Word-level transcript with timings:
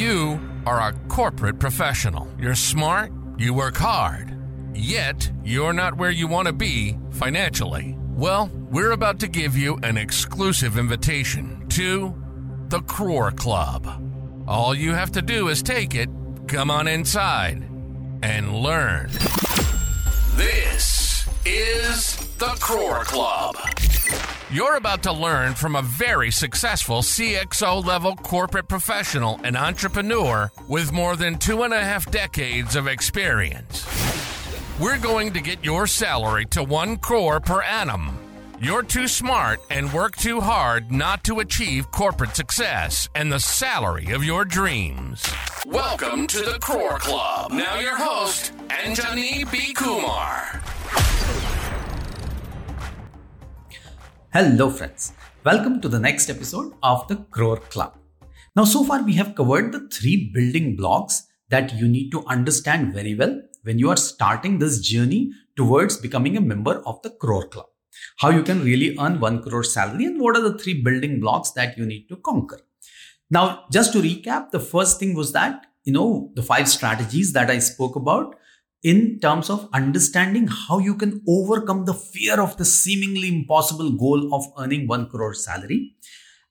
You 0.00 0.40
are 0.64 0.80
a 0.80 0.94
corporate 1.08 1.58
professional. 1.58 2.26
You're 2.38 2.54
smart, 2.54 3.12
you 3.36 3.52
work 3.52 3.76
hard, 3.76 4.34
yet 4.74 5.30
you're 5.44 5.74
not 5.74 5.98
where 5.98 6.10
you 6.10 6.26
want 6.26 6.46
to 6.46 6.54
be 6.54 6.96
financially. 7.10 7.98
Well, 8.08 8.50
we're 8.70 8.92
about 8.92 9.20
to 9.20 9.28
give 9.28 9.58
you 9.58 9.78
an 9.82 9.98
exclusive 9.98 10.78
invitation 10.78 11.68
to 11.68 12.14
the 12.68 12.80
Crore 12.80 13.32
Club. 13.32 13.86
All 14.48 14.74
you 14.74 14.94
have 14.94 15.12
to 15.12 15.20
do 15.20 15.48
is 15.48 15.62
take 15.62 15.94
it, 15.94 16.08
come 16.48 16.70
on 16.70 16.88
inside, 16.88 17.62
and 18.22 18.56
learn. 18.56 19.10
This 20.34 21.28
is 21.44 22.16
the 22.38 22.56
Crore 22.58 23.04
Club. 23.04 23.54
You're 24.52 24.74
about 24.74 25.04
to 25.04 25.12
learn 25.12 25.54
from 25.54 25.76
a 25.76 25.82
very 25.82 26.32
successful 26.32 27.02
CXO 27.02 27.84
level 27.84 28.16
corporate 28.16 28.66
professional 28.66 29.38
and 29.44 29.56
entrepreneur 29.56 30.50
with 30.66 30.90
more 30.90 31.14
than 31.14 31.38
two 31.38 31.62
and 31.62 31.72
a 31.72 31.78
half 31.78 32.10
decades 32.10 32.74
of 32.74 32.88
experience. 32.88 33.86
We're 34.80 34.98
going 34.98 35.34
to 35.34 35.40
get 35.40 35.64
your 35.64 35.86
salary 35.86 36.46
to 36.46 36.64
one 36.64 36.96
crore 36.96 37.38
per 37.38 37.62
annum. 37.62 38.18
You're 38.60 38.82
too 38.82 39.06
smart 39.06 39.60
and 39.70 39.92
work 39.92 40.16
too 40.16 40.40
hard 40.40 40.90
not 40.90 41.22
to 41.24 41.38
achieve 41.38 41.92
corporate 41.92 42.34
success 42.34 43.08
and 43.14 43.32
the 43.32 43.38
salary 43.38 44.10
of 44.10 44.24
your 44.24 44.44
dreams. 44.44 45.24
Welcome 45.64 46.26
to 46.26 46.38
the 46.38 46.58
Crore 46.60 46.98
Club. 46.98 47.52
Now 47.52 47.78
your 47.78 47.96
host, 47.96 48.52
Anjani 48.66 49.50
B. 49.52 49.72
Kumar. 49.74 50.60
Hello, 54.32 54.70
friends. 54.70 55.12
Welcome 55.42 55.80
to 55.80 55.88
the 55.88 55.98
next 55.98 56.30
episode 56.30 56.72
of 56.84 57.08
the 57.08 57.16
Crore 57.32 57.56
Club. 57.56 57.96
Now, 58.54 58.62
so 58.62 58.84
far 58.84 59.02
we 59.02 59.14
have 59.14 59.34
covered 59.34 59.72
the 59.72 59.88
three 59.88 60.30
building 60.32 60.76
blocks 60.76 61.26
that 61.48 61.74
you 61.74 61.88
need 61.88 62.10
to 62.10 62.24
understand 62.26 62.94
very 62.94 63.16
well 63.16 63.42
when 63.64 63.80
you 63.80 63.90
are 63.90 63.96
starting 63.96 64.60
this 64.60 64.78
journey 64.78 65.32
towards 65.56 65.96
becoming 65.96 66.36
a 66.36 66.40
member 66.40 66.80
of 66.86 67.02
the 67.02 67.10
Crore 67.10 67.48
Club. 67.48 67.66
How 68.18 68.30
you 68.30 68.44
can 68.44 68.62
really 68.62 68.96
earn 69.00 69.18
one 69.18 69.42
crore 69.42 69.64
salary 69.64 70.04
and 70.04 70.20
what 70.20 70.36
are 70.36 70.48
the 70.48 70.56
three 70.56 70.80
building 70.80 71.18
blocks 71.18 71.50
that 71.56 71.76
you 71.76 71.84
need 71.84 72.06
to 72.06 72.16
conquer. 72.18 72.60
Now, 73.32 73.64
just 73.72 73.92
to 73.94 74.00
recap, 74.00 74.52
the 74.52 74.60
first 74.60 75.00
thing 75.00 75.16
was 75.16 75.32
that, 75.32 75.66
you 75.82 75.92
know, 75.92 76.30
the 76.36 76.44
five 76.44 76.68
strategies 76.68 77.32
that 77.32 77.50
I 77.50 77.58
spoke 77.58 77.96
about 77.96 78.36
in 78.82 79.18
terms 79.20 79.50
of 79.50 79.68
understanding 79.72 80.46
how 80.46 80.78
you 80.78 80.94
can 80.94 81.22
overcome 81.28 81.84
the 81.84 81.94
fear 81.94 82.40
of 82.40 82.56
the 82.56 82.64
seemingly 82.64 83.28
impossible 83.28 83.90
goal 83.90 84.34
of 84.34 84.44
earning 84.58 84.86
1 84.86 85.08
crore 85.10 85.34
salary 85.34 85.94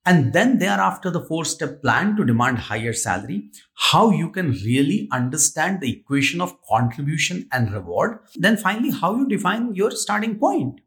and 0.05 0.33
then 0.33 0.57
thereafter 0.59 1.09
the 1.11 1.23
four 1.23 1.43
step 1.45 1.81
plan 1.81 2.15
to 2.15 2.25
demand 2.25 2.57
higher 2.57 2.93
salary 2.93 3.49
how 3.91 4.11
you 4.11 4.29
can 4.29 4.51
really 4.51 5.07
understand 5.11 5.81
the 5.81 5.91
equation 5.91 6.41
of 6.41 6.55
contribution 6.67 7.47
and 7.51 7.73
reward 7.73 8.19
then 8.35 8.57
finally 8.57 8.91
how 8.91 9.15
you 9.15 9.27
define 9.27 9.73
your 9.75 9.91
starting 9.91 10.37
point. 10.37 10.81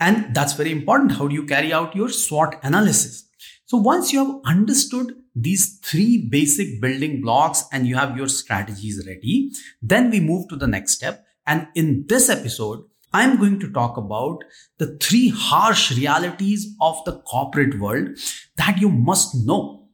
And 0.00 0.34
that's 0.34 0.54
very 0.54 0.72
important 0.72 1.12
how 1.12 1.28
do 1.28 1.34
you 1.34 1.46
carry 1.46 1.72
out 1.72 1.94
your 1.94 2.08
swot 2.08 2.58
analysis 2.62 3.24
so 3.74 3.78
once 3.78 4.12
you 4.12 4.24
have 4.24 4.36
understood 4.46 5.16
these 5.34 5.78
three 5.78 6.28
basic 6.30 6.80
building 6.80 7.20
blocks 7.20 7.64
and 7.72 7.88
you 7.88 7.96
have 7.96 8.16
your 8.16 8.28
strategies 8.28 9.04
ready, 9.04 9.50
then 9.82 10.10
we 10.10 10.20
move 10.20 10.46
to 10.50 10.54
the 10.54 10.68
next 10.68 10.92
step. 10.92 11.26
And 11.44 11.66
in 11.74 12.04
this 12.06 12.30
episode, 12.30 12.84
I'm 13.12 13.36
going 13.36 13.58
to 13.58 13.72
talk 13.72 13.96
about 13.96 14.44
the 14.78 14.96
three 14.98 15.30
harsh 15.30 15.90
realities 15.96 16.76
of 16.80 17.04
the 17.04 17.18
corporate 17.22 17.80
world 17.80 18.10
that 18.58 18.78
you 18.78 18.88
must 18.88 19.44
know. 19.44 19.88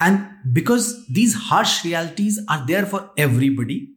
And 0.00 0.26
because 0.50 1.06
these 1.08 1.34
harsh 1.34 1.84
realities 1.84 2.40
are 2.48 2.66
there 2.66 2.86
for 2.86 3.10
everybody, 3.18 3.90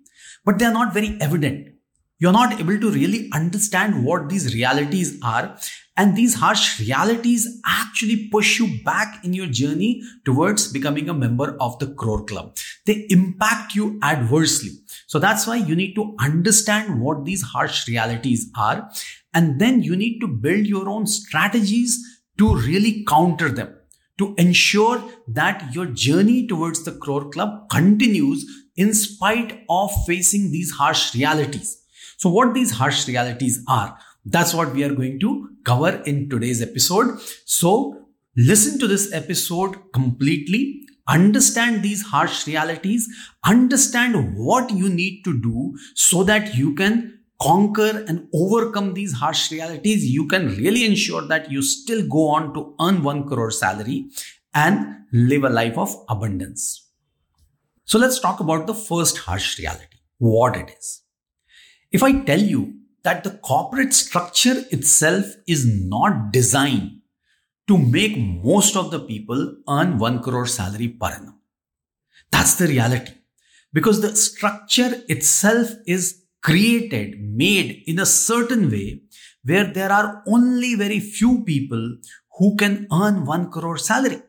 but 0.43 0.59
they 0.59 0.65
are 0.65 0.73
not 0.73 0.93
very 0.93 1.17
evident. 1.21 1.69
You're 2.17 2.31
not 2.31 2.59
able 2.59 2.79
to 2.79 2.91
really 2.91 3.29
understand 3.33 4.05
what 4.05 4.29
these 4.29 4.53
realities 4.53 5.19
are 5.21 5.57
and 5.97 6.15
these 6.15 6.35
harsh 6.35 6.79
realities 6.79 7.61
actually 7.65 8.29
push 8.29 8.59
you 8.59 8.83
back 8.83 9.23
in 9.23 9.33
your 9.33 9.47
journey 9.47 10.01
towards 10.23 10.71
becoming 10.71 11.09
a 11.09 11.13
member 11.13 11.57
of 11.59 11.77
the 11.79 11.87
Crore 11.87 12.23
Club. 12.23 12.57
They 12.85 13.05
impact 13.09 13.75
you 13.75 13.99
adversely. 14.01 14.71
So 15.07 15.19
that's 15.19 15.45
why 15.47 15.55
you 15.55 15.75
need 15.75 15.93
to 15.95 16.15
understand 16.19 17.01
what 17.01 17.25
these 17.25 17.41
harsh 17.41 17.87
realities 17.87 18.49
are. 18.57 18.89
And 19.33 19.59
then 19.59 19.83
you 19.83 19.95
need 19.95 20.19
to 20.19 20.27
build 20.27 20.65
your 20.65 20.87
own 20.89 21.07
strategies 21.07 21.99
to 22.37 22.55
really 22.55 23.05
counter 23.05 23.49
them, 23.49 23.75
to 24.17 24.35
ensure 24.37 25.03
that 25.27 25.73
your 25.73 25.85
journey 25.85 26.47
towards 26.47 26.83
the 26.83 26.91
Crore 26.93 27.29
Club 27.29 27.69
continues 27.69 28.45
in 28.75 28.93
spite 28.93 29.63
of 29.69 29.91
facing 30.05 30.51
these 30.51 30.71
harsh 30.71 31.13
realities. 31.15 31.81
So 32.17 32.29
what 32.29 32.53
these 32.53 32.71
harsh 32.71 33.07
realities 33.07 33.63
are, 33.67 33.97
that's 34.25 34.53
what 34.53 34.73
we 34.73 34.83
are 34.83 34.93
going 34.93 35.19
to 35.19 35.49
cover 35.63 36.01
in 36.05 36.29
today's 36.29 36.61
episode. 36.61 37.19
So 37.45 38.07
listen 38.35 38.79
to 38.79 38.87
this 38.87 39.13
episode 39.13 39.91
completely. 39.93 40.81
Understand 41.07 41.83
these 41.83 42.01
harsh 42.01 42.47
realities. 42.47 43.07
Understand 43.43 44.35
what 44.35 44.71
you 44.71 44.89
need 44.89 45.23
to 45.23 45.39
do 45.39 45.77
so 45.93 46.23
that 46.23 46.55
you 46.55 46.73
can 46.73 47.19
conquer 47.41 48.03
and 48.07 48.27
overcome 48.33 48.93
these 48.93 49.13
harsh 49.13 49.51
realities. 49.51 50.09
You 50.09 50.27
can 50.27 50.47
really 50.55 50.85
ensure 50.85 51.21
that 51.27 51.51
you 51.51 51.61
still 51.61 52.07
go 52.07 52.29
on 52.29 52.53
to 52.53 52.75
earn 52.79 53.03
one 53.03 53.27
crore 53.27 53.51
salary 53.51 54.09
and 54.53 54.95
live 55.11 55.43
a 55.43 55.49
life 55.49 55.77
of 55.77 55.95
abundance. 56.09 56.89
So 57.83 57.99
let's 57.99 58.19
talk 58.19 58.39
about 58.39 58.65
the 58.65 58.73
first 58.73 59.19
harsh 59.19 59.59
reality, 59.59 59.97
what 60.17 60.55
it 60.55 60.71
is. 60.75 61.04
If 61.95 62.03
I 62.03 62.11
tell 62.27 62.41
you 62.41 62.73
that 63.03 63.23
the 63.23 63.37
corporate 63.49 63.93
structure 63.93 64.65
itself 64.69 65.27
is 65.47 65.65
not 65.65 66.33
designed 66.33 66.99
to 67.69 67.77
make 67.77 68.17
most 68.17 68.75
of 68.75 68.91
the 68.91 68.99
people 68.99 69.55
earn 69.69 69.97
1 69.97 70.21
crore 70.21 70.45
salary 70.45 70.89
per 70.89 71.11
annum. 71.11 71.39
That's 72.33 72.55
the 72.55 72.67
reality. 72.67 73.13
Because 73.71 74.01
the 74.01 74.13
structure 74.13 75.03
itself 75.07 75.69
is 75.87 76.23
created, 76.41 77.21
made 77.21 77.83
in 77.87 77.99
a 77.99 78.05
certain 78.05 78.69
way 78.69 79.03
where 79.45 79.71
there 79.71 79.91
are 79.91 80.21
only 80.27 80.75
very 80.75 80.99
few 80.99 81.45
people 81.45 81.97
who 82.37 82.57
can 82.57 82.87
earn 82.91 83.23
1 83.23 83.51
crore 83.51 83.77
salary. 83.77 84.21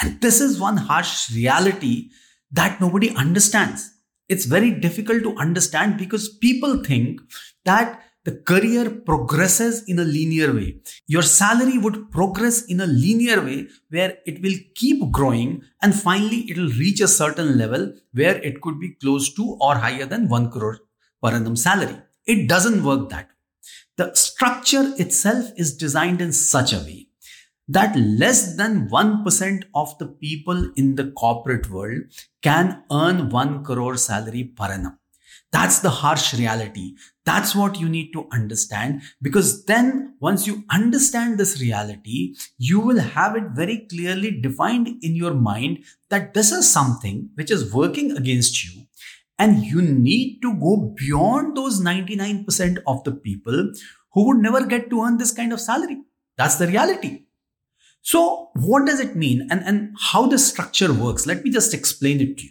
And 0.00 0.20
this 0.20 0.42
is 0.42 0.60
one 0.60 0.76
harsh 0.76 1.30
reality 1.30 2.10
that 2.50 2.78
nobody 2.78 3.14
understands 3.14 3.90
it's 4.30 4.44
very 4.44 4.70
difficult 4.70 5.22
to 5.24 5.36
understand 5.36 5.98
because 5.98 6.28
people 6.28 6.82
think 6.84 7.20
that 7.64 8.00
the 8.24 8.36
career 8.50 8.88
progresses 8.90 9.82
in 9.88 9.98
a 9.98 10.04
linear 10.04 10.52
way. 10.52 10.76
Your 11.06 11.22
salary 11.22 11.78
would 11.78 12.10
progress 12.10 12.62
in 12.66 12.80
a 12.80 12.86
linear 12.86 13.42
way 13.42 13.66
where 13.88 14.18
it 14.26 14.40
will 14.42 14.56
keep 14.74 15.10
growing 15.10 15.62
and 15.82 15.94
finally 15.94 16.40
it 16.50 16.56
will 16.56 16.68
reach 16.84 17.00
a 17.00 17.08
certain 17.08 17.58
level 17.58 17.92
where 18.12 18.36
it 18.36 18.60
could 18.60 18.78
be 18.78 18.94
close 19.02 19.32
to 19.34 19.56
or 19.60 19.74
higher 19.76 20.06
than 20.06 20.28
1 20.28 20.50
crore 20.50 20.78
per 21.22 21.30
annum 21.30 21.56
salary. 21.56 22.00
It 22.26 22.48
doesn't 22.48 22.84
work 22.84 23.08
that 23.08 23.28
way. 23.28 23.34
The 23.96 24.14
structure 24.14 24.92
itself 24.96 25.50
is 25.56 25.76
designed 25.76 26.20
in 26.20 26.32
such 26.32 26.72
a 26.72 26.78
way 26.78 27.09
that 27.70 27.96
less 27.96 28.56
than 28.56 28.88
1% 28.88 29.62
of 29.74 29.96
the 29.98 30.06
people 30.06 30.72
in 30.76 30.96
the 30.96 31.12
corporate 31.12 31.70
world 31.70 32.00
can 32.42 32.82
earn 32.90 33.28
1 33.28 33.64
crore 33.64 33.96
salary 33.96 34.44
per 34.44 34.72
annum. 34.72 34.98
That's 35.52 35.78
the 35.80 35.90
harsh 35.90 36.34
reality. 36.34 36.94
That's 37.24 37.54
what 37.54 37.78
you 37.78 37.88
need 37.88 38.12
to 38.12 38.26
understand 38.32 39.02
because 39.22 39.64
then 39.66 40.16
once 40.20 40.46
you 40.46 40.64
understand 40.70 41.38
this 41.38 41.60
reality, 41.60 42.34
you 42.58 42.80
will 42.80 43.00
have 43.00 43.36
it 43.36 43.44
very 43.54 43.86
clearly 43.88 44.40
defined 44.40 44.88
in 45.02 45.14
your 45.14 45.34
mind 45.34 45.84
that 46.08 46.34
this 46.34 46.52
is 46.52 46.70
something 46.70 47.30
which 47.34 47.50
is 47.50 47.72
working 47.72 48.16
against 48.16 48.64
you. 48.64 48.82
And 49.38 49.64
you 49.64 49.80
need 49.80 50.40
to 50.42 50.54
go 50.54 50.94
beyond 50.96 51.56
those 51.56 51.80
99% 51.80 52.78
of 52.86 53.02
the 53.04 53.12
people 53.12 53.72
who 54.12 54.26
would 54.26 54.38
never 54.38 54.66
get 54.66 54.90
to 54.90 55.02
earn 55.02 55.18
this 55.18 55.32
kind 55.32 55.52
of 55.52 55.60
salary. 55.60 56.02
That's 56.36 56.56
the 56.56 56.66
reality. 56.66 57.24
So, 58.02 58.50
what 58.54 58.86
does 58.86 59.00
it 59.00 59.14
mean 59.14 59.46
and, 59.50 59.62
and 59.62 59.96
how 59.98 60.26
the 60.26 60.38
structure 60.38 60.92
works? 60.92 61.26
Let 61.26 61.44
me 61.44 61.50
just 61.50 61.74
explain 61.74 62.20
it 62.20 62.38
to 62.38 62.44
you. 62.44 62.50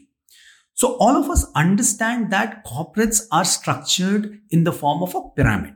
So, 0.75 0.96
all 0.98 1.16
of 1.16 1.30
us 1.30 1.46
understand 1.56 2.31
that 2.31 2.63
corporates 2.66 3.24
are 3.31 3.46
structured 3.46 4.42
in 4.51 4.63
the 4.63 4.72
form 4.72 5.01
of 5.01 5.16
a 5.16 5.30
pyramid. 5.36 5.75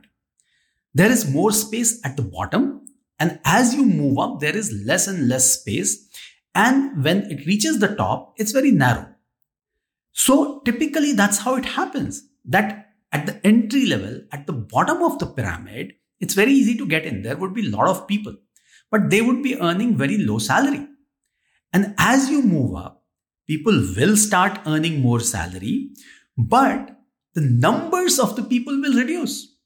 There 0.94 1.10
is 1.10 1.30
more 1.30 1.50
space 1.50 2.00
at 2.04 2.16
the 2.16 2.22
bottom, 2.22 2.86
and 3.18 3.40
as 3.44 3.74
you 3.74 3.84
move 3.84 4.18
up, 4.18 4.40
there 4.40 4.56
is 4.56 4.72
less 4.86 5.08
and 5.08 5.28
less 5.28 5.60
space. 5.60 6.08
And 6.54 7.02
when 7.02 7.30
it 7.30 7.46
reaches 7.46 7.80
the 7.80 7.96
top, 7.96 8.34
it's 8.36 8.52
very 8.52 8.70
narrow. 8.70 9.08
So, 10.12 10.60
typically, 10.60 11.12
that's 11.12 11.38
how 11.38 11.56
it 11.56 11.64
happens 11.64 12.22
that 12.44 12.92
at 13.10 13.26
the 13.26 13.44
entry 13.44 13.86
level, 13.86 14.20
at 14.30 14.46
the 14.46 14.52
bottom 14.52 15.02
of 15.02 15.18
the 15.18 15.26
pyramid, 15.26 15.94
it's 16.20 16.34
very 16.34 16.52
easy 16.52 16.76
to 16.76 16.86
get 16.86 17.04
in. 17.04 17.22
There 17.22 17.36
would 17.36 17.54
be 17.54 17.66
a 17.66 17.70
lot 17.70 17.88
of 17.88 18.06
people 18.06 18.36
but 18.94 19.10
they 19.10 19.20
would 19.20 19.42
be 19.42 19.60
earning 19.60 19.96
very 19.96 20.18
low 20.18 20.38
salary. 20.38 20.86
And 21.72 21.94
as 21.98 22.30
you 22.30 22.42
move 22.42 22.76
up, 22.76 23.02
people 23.48 23.72
will 23.96 24.16
start 24.16 24.60
earning 24.66 25.00
more 25.00 25.18
salary, 25.18 25.90
but 26.38 26.96
the 27.34 27.40
numbers 27.40 28.20
of 28.20 28.36
the 28.36 28.44
people 28.44 28.80
will 28.80 28.96
reduce. 28.96 29.56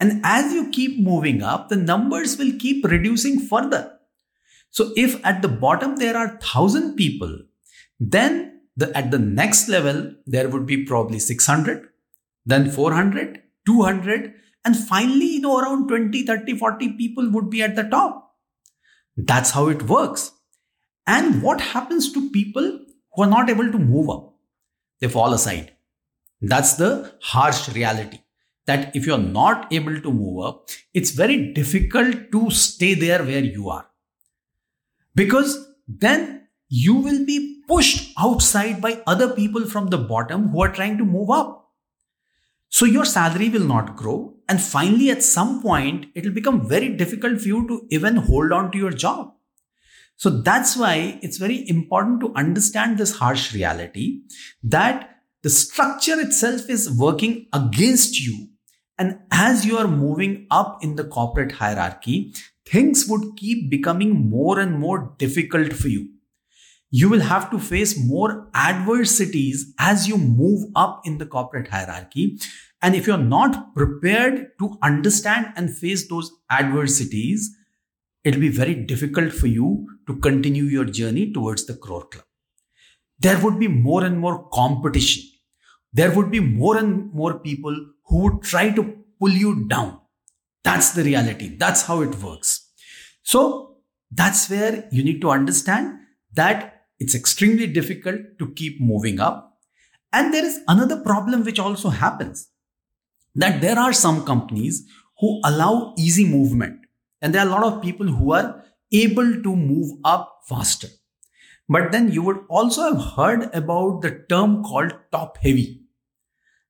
And 0.00 0.20
as 0.22 0.52
you 0.52 0.68
keep 0.68 1.00
moving 1.00 1.42
up, 1.42 1.70
the 1.70 1.76
numbers 1.76 2.36
will 2.36 2.52
keep 2.58 2.84
reducing 2.84 3.40
further. 3.40 3.92
So 4.68 4.92
if 4.96 5.24
at 5.24 5.40
the 5.40 5.48
bottom 5.48 5.96
there 5.96 6.18
are 6.18 6.26
1000 6.26 6.94
people, 6.94 7.38
then 7.98 8.60
the, 8.76 8.94
at 8.94 9.10
the 9.10 9.18
next 9.18 9.70
level, 9.70 10.12
there 10.26 10.50
would 10.50 10.66
be 10.66 10.84
probably 10.84 11.20
600, 11.20 11.88
then 12.44 12.70
400, 12.70 13.40
200, 13.64 14.34
and 14.66 14.76
finally, 14.76 15.36
you 15.36 15.40
know, 15.40 15.58
around 15.58 15.88
20, 15.88 16.26
30, 16.26 16.58
40 16.58 16.92
people 16.98 17.30
would 17.30 17.48
be 17.48 17.62
at 17.62 17.76
the 17.76 17.84
top. 17.84 18.33
That's 19.16 19.50
how 19.50 19.68
it 19.68 19.82
works. 19.84 20.32
And 21.06 21.42
what 21.42 21.60
happens 21.60 22.12
to 22.12 22.30
people 22.30 22.80
who 23.12 23.22
are 23.22 23.28
not 23.28 23.50
able 23.50 23.70
to 23.70 23.78
move 23.78 24.10
up? 24.10 24.34
They 25.00 25.08
fall 25.08 25.34
aside. 25.34 25.72
That's 26.40 26.74
the 26.74 27.14
harsh 27.20 27.68
reality 27.70 28.18
that 28.66 28.94
if 28.96 29.06
you're 29.06 29.18
not 29.18 29.72
able 29.72 30.00
to 30.00 30.12
move 30.12 30.44
up, 30.44 30.68
it's 30.94 31.10
very 31.10 31.52
difficult 31.52 32.32
to 32.32 32.50
stay 32.50 32.94
there 32.94 33.22
where 33.22 33.44
you 33.44 33.68
are. 33.68 33.86
Because 35.14 35.68
then 35.86 36.48
you 36.68 36.94
will 36.94 37.24
be 37.24 37.62
pushed 37.68 38.12
outside 38.18 38.80
by 38.80 39.02
other 39.06 39.28
people 39.28 39.66
from 39.66 39.88
the 39.88 39.98
bottom 39.98 40.48
who 40.48 40.62
are 40.62 40.72
trying 40.72 40.98
to 40.98 41.04
move 41.04 41.30
up. 41.30 41.72
So 42.68 42.86
your 42.86 43.04
salary 43.04 43.48
will 43.50 43.64
not 43.64 43.96
grow. 43.96 44.33
And 44.48 44.60
finally, 44.60 45.10
at 45.10 45.22
some 45.22 45.62
point, 45.62 46.06
it 46.14 46.24
will 46.24 46.32
become 46.32 46.68
very 46.68 46.90
difficult 46.90 47.40
for 47.40 47.48
you 47.48 47.66
to 47.68 47.86
even 47.90 48.16
hold 48.16 48.52
on 48.52 48.70
to 48.72 48.78
your 48.78 48.90
job. 48.90 49.32
So 50.16 50.30
that's 50.30 50.76
why 50.76 51.18
it's 51.22 51.38
very 51.38 51.68
important 51.68 52.20
to 52.20 52.32
understand 52.34 52.98
this 52.98 53.16
harsh 53.16 53.52
reality 53.52 54.20
that 54.62 55.10
the 55.42 55.50
structure 55.50 56.18
itself 56.20 56.70
is 56.70 56.90
working 56.90 57.46
against 57.52 58.20
you. 58.20 58.48
And 58.96 59.18
as 59.30 59.66
you 59.66 59.76
are 59.76 59.88
moving 59.88 60.46
up 60.50 60.84
in 60.84 60.96
the 60.96 61.04
corporate 61.04 61.52
hierarchy, 61.52 62.32
things 62.64 63.06
would 63.08 63.36
keep 63.36 63.70
becoming 63.70 64.30
more 64.30 64.58
and 64.60 64.78
more 64.78 65.14
difficult 65.18 65.72
for 65.72 65.88
you. 65.88 66.10
You 66.90 67.08
will 67.08 67.20
have 67.20 67.50
to 67.50 67.58
face 67.58 67.98
more 67.98 68.48
adversities 68.54 69.74
as 69.80 70.06
you 70.06 70.16
move 70.16 70.70
up 70.76 71.02
in 71.04 71.18
the 71.18 71.26
corporate 71.26 71.68
hierarchy. 71.68 72.38
And 72.84 72.94
if 72.94 73.06
you're 73.06 73.16
not 73.16 73.74
prepared 73.74 74.58
to 74.58 74.76
understand 74.82 75.54
and 75.56 75.74
face 75.74 76.06
those 76.06 76.30
adversities, 76.50 77.50
it'll 78.24 78.42
be 78.42 78.50
very 78.50 78.74
difficult 78.74 79.32
for 79.32 79.46
you 79.46 79.86
to 80.06 80.16
continue 80.16 80.64
your 80.64 80.84
journey 80.84 81.32
towards 81.32 81.64
the 81.64 81.76
Crore 81.76 82.06
Club. 82.06 82.26
There 83.18 83.42
would 83.42 83.58
be 83.58 83.68
more 83.68 84.04
and 84.04 84.18
more 84.18 84.50
competition. 84.50 85.22
There 85.94 86.14
would 86.14 86.30
be 86.30 86.40
more 86.40 86.76
and 86.76 87.10
more 87.14 87.38
people 87.38 87.74
who 88.04 88.18
would 88.24 88.42
try 88.42 88.68
to 88.72 88.98
pull 89.18 89.30
you 89.30 89.66
down. 89.66 90.00
That's 90.62 90.90
the 90.90 91.04
reality. 91.04 91.56
That's 91.56 91.86
how 91.86 92.02
it 92.02 92.14
works. 92.16 92.70
So 93.22 93.78
that's 94.10 94.50
where 94.50 94.86
you 94.92 95.02
need 95.02 95.22
to 95.22 95.30
understand 95.30 96.00
that 96.34 96.82
it's 96.98 97.14
extremely 97.14 97.66
difficult 97.66 98.20
to 98.40 98.52
keep 98.52 98.78
moving 98.78 99.20
up. 99.20 99.58
And 100.12 100.34
there 100.34 100.44
is 100.44 100.60
another 100.68 101.00
problem 101.00 101.44
which 101.44 101.58
also 101.58 101.88
happens 101.88 102.50
that 103.34 103.60
there 103.60 103.78
are 103.78 103.92
some 103.92 104.24
companies 104.24 104.86
who 105.20 105.40
allow 105.44 105.94
easy 105.98 106.24
movement. 106.24 106.80
And 107.22 107.34
there 107.34 107.42
are 107.42 107.48
a 107.48 107.50
lot 107.50 107.64
of 107.64 107.82
people 107.82 108.06
who 108.06 108.32
are 108.32 108.64
able 108.92 109.42
to 109.42 109.56
move 109.56 109.98
up 110.04 110.40
faster. 110.48 110.88
But 111.68 111.92
then 111.92 112.12
you 112.12 112.22
would 112.22 112.44
also 112.48 112.82
have 112.92 113.04
heard 113.16 113.54
about 113.54 114.02
the 114.02 114.24
term 114.28 114.62
called 114.62 114.92
top 115.10 115.38
heavy. 115.38 115.82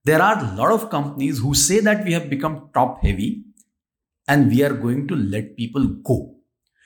There 0.05 0.23
are 0.23 0.39
a 0.39 0.55
lot 0.55 0.71
of 0.71 0.91
companies 0.91 1.39
who 1.39 1.55
say 1.55 1.81
that 1.81 2.05
we 2.05 2.13
have 2.13 2.31
become 2.31 2.71
top 2.75 3.03
heavy 3.03 3.45
and 4.29 4.51
we 4.51 4.63
are 4.63 4.73
going 4.73 5.09
to 5.09 5.17
let 5.17 5.57
people 5.57 5.87
go. 5.87 6.37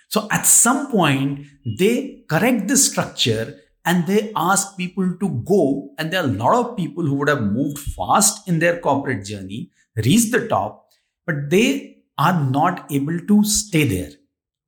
So 0.09 0.27
at 0.31 0.47
some 0.47 0.91
point, 0.91 1.47
they 1.79 2.25
correct 2.29 2.69
the 2.69 2.77
structure 2.77 3.61
and 3.89 4.07
they 4.07 4.33
ask 4.37 4.77
people 4.77 5.17
to 5.19 5.29
go. 5.51 5.95
And 5.99 6.13
there 6.13 6.23
are 6.23 6.29
a 6.29 6.39
lot 6.45 6.55
of 6.55 6.77
people 6.77 7.05
who 7.07 7.15
would 7.15 7.29
have 7.29 7.43
moved 7.43 7.79
fast 7.79 8.47
in 8.47 8.59
their 8.59 8.79
corporate 8.79 9.25
journey, 9.25 9.71
reached 9.97 10.33
the 10.33 10.47
top, 10.47 10.91
but 11.27 11.49
they 11.49 12.03
are 12.19 12.39
not 12.51 12.93
able 12.93 13.19
to 13.19 13.45
stay 13.45 13.85
there. 13.85 14.11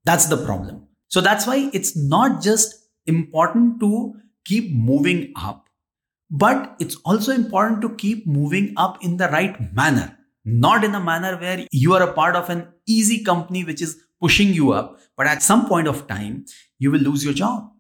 That's 0.05 0.27
the 0.27 0.39
problem. 0.39 0.87
So 1.09 1.21
that's 1.21 1.47
why 1.47 1.69
it's 1.75 1.95
not 1.97 2.43
just 2.43 2.75
important 3.07 3.81
to 3.81 4.15
keep 4.47 4.73
moving 4.73 5.33
up, 5.37 5.69
but 6.31 6.77
it's 6.81 6.97
also 7.05 7.33
important 7.33 7.83
to 7.83 7.95
keep 7.97 8.27
moving 8.27 8.73
up 8.79 9.05
in 9.05 9.19
the 9.19 9.29
right 9.29 9.75
manner, 9.75 10.17
not 10.47 10.83
in 10.83 10.95
a 10.95 11.01
manner 11.01 11.37
where 11.37 11.67
you 11.71 11.93
are 11.93 12.03
a 12.03 12.13
part 12.13 12.37
of 12.37 12.49
an 12.49 12.69
easy 12.87 13.23
company 13.23 13.65
which 13.65 13.83
is 13.83 13.99
pushing 14.19 14.55
you 14.55 14.73
up, 14.73 14.99
but 15.17 15.27
at 15.27 15.43
some 15.43 15.69
point 15.69 15.89
of 15.89 16.07
time, 16.07 16.47
you 16.79 16.91
will 16.91 17.01
lose 17.01 17.23
your 17.25 17.35
job. 17.35 17.71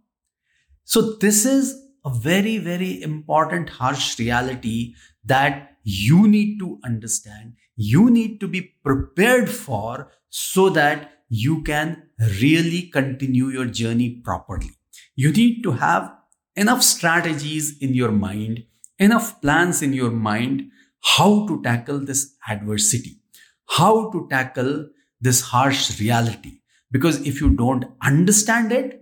So 0.84 1.16
this 1.16 1.44
is 1.44 1.80
a 2.04 2.10
very, 2.10 2.58
very 2.58 3.02
important 3.02 3.70
harsh 3.70 4.18
reality 4.18 4.94
that 5.24 5.76
you 5.82 6.26
need 6.28 6.58
to 6.58 6.78
understand. 6.84 7.54
You 7.76 8.10
need 8.10 8.40
to 8.40 8.48
be 8.48 8.74
prepared 8.84 9.48
for 9.50 10.10
so 10.28 10.68
that 10.70 11.12
you 11.28 11.62
can 11.62 12.02
really 12.40 12.82
continue 12.82 13.48
your 13.48 13.66
journey 13.66 14.20
properly. 14.24 14.70
You 15.14 15.32
need 15.32 15.62
to 15.62 15.72
have 15.72 16.12
enough 16.56 16.82
strategies 16.82 17.78
in 17.78 17.94
your 17.94 18.10
mind, 18.10 18.64
enough 18.98 19.40
plans 19.40 19.82
in 19.82 19.92
your 19.92 20.10
mind 20.10 20.70
how 21.02 21.46
to 21.46 21.62
tackle 21.62 22.00
this 22.00 22.34
adversity, 22.48 23.20
how 23.68 24.10
to 24.10 24.26
tackle 24.28 24.88
this 25.20 25.40
harsh 25.40 25.98
reality. 26.00 26.60
Because 26.90 27.24
if 27.26 27.40
you 27.40 27.50
don't 27.50 27.84
understand 28.02 28.72
it, 28.72 28.99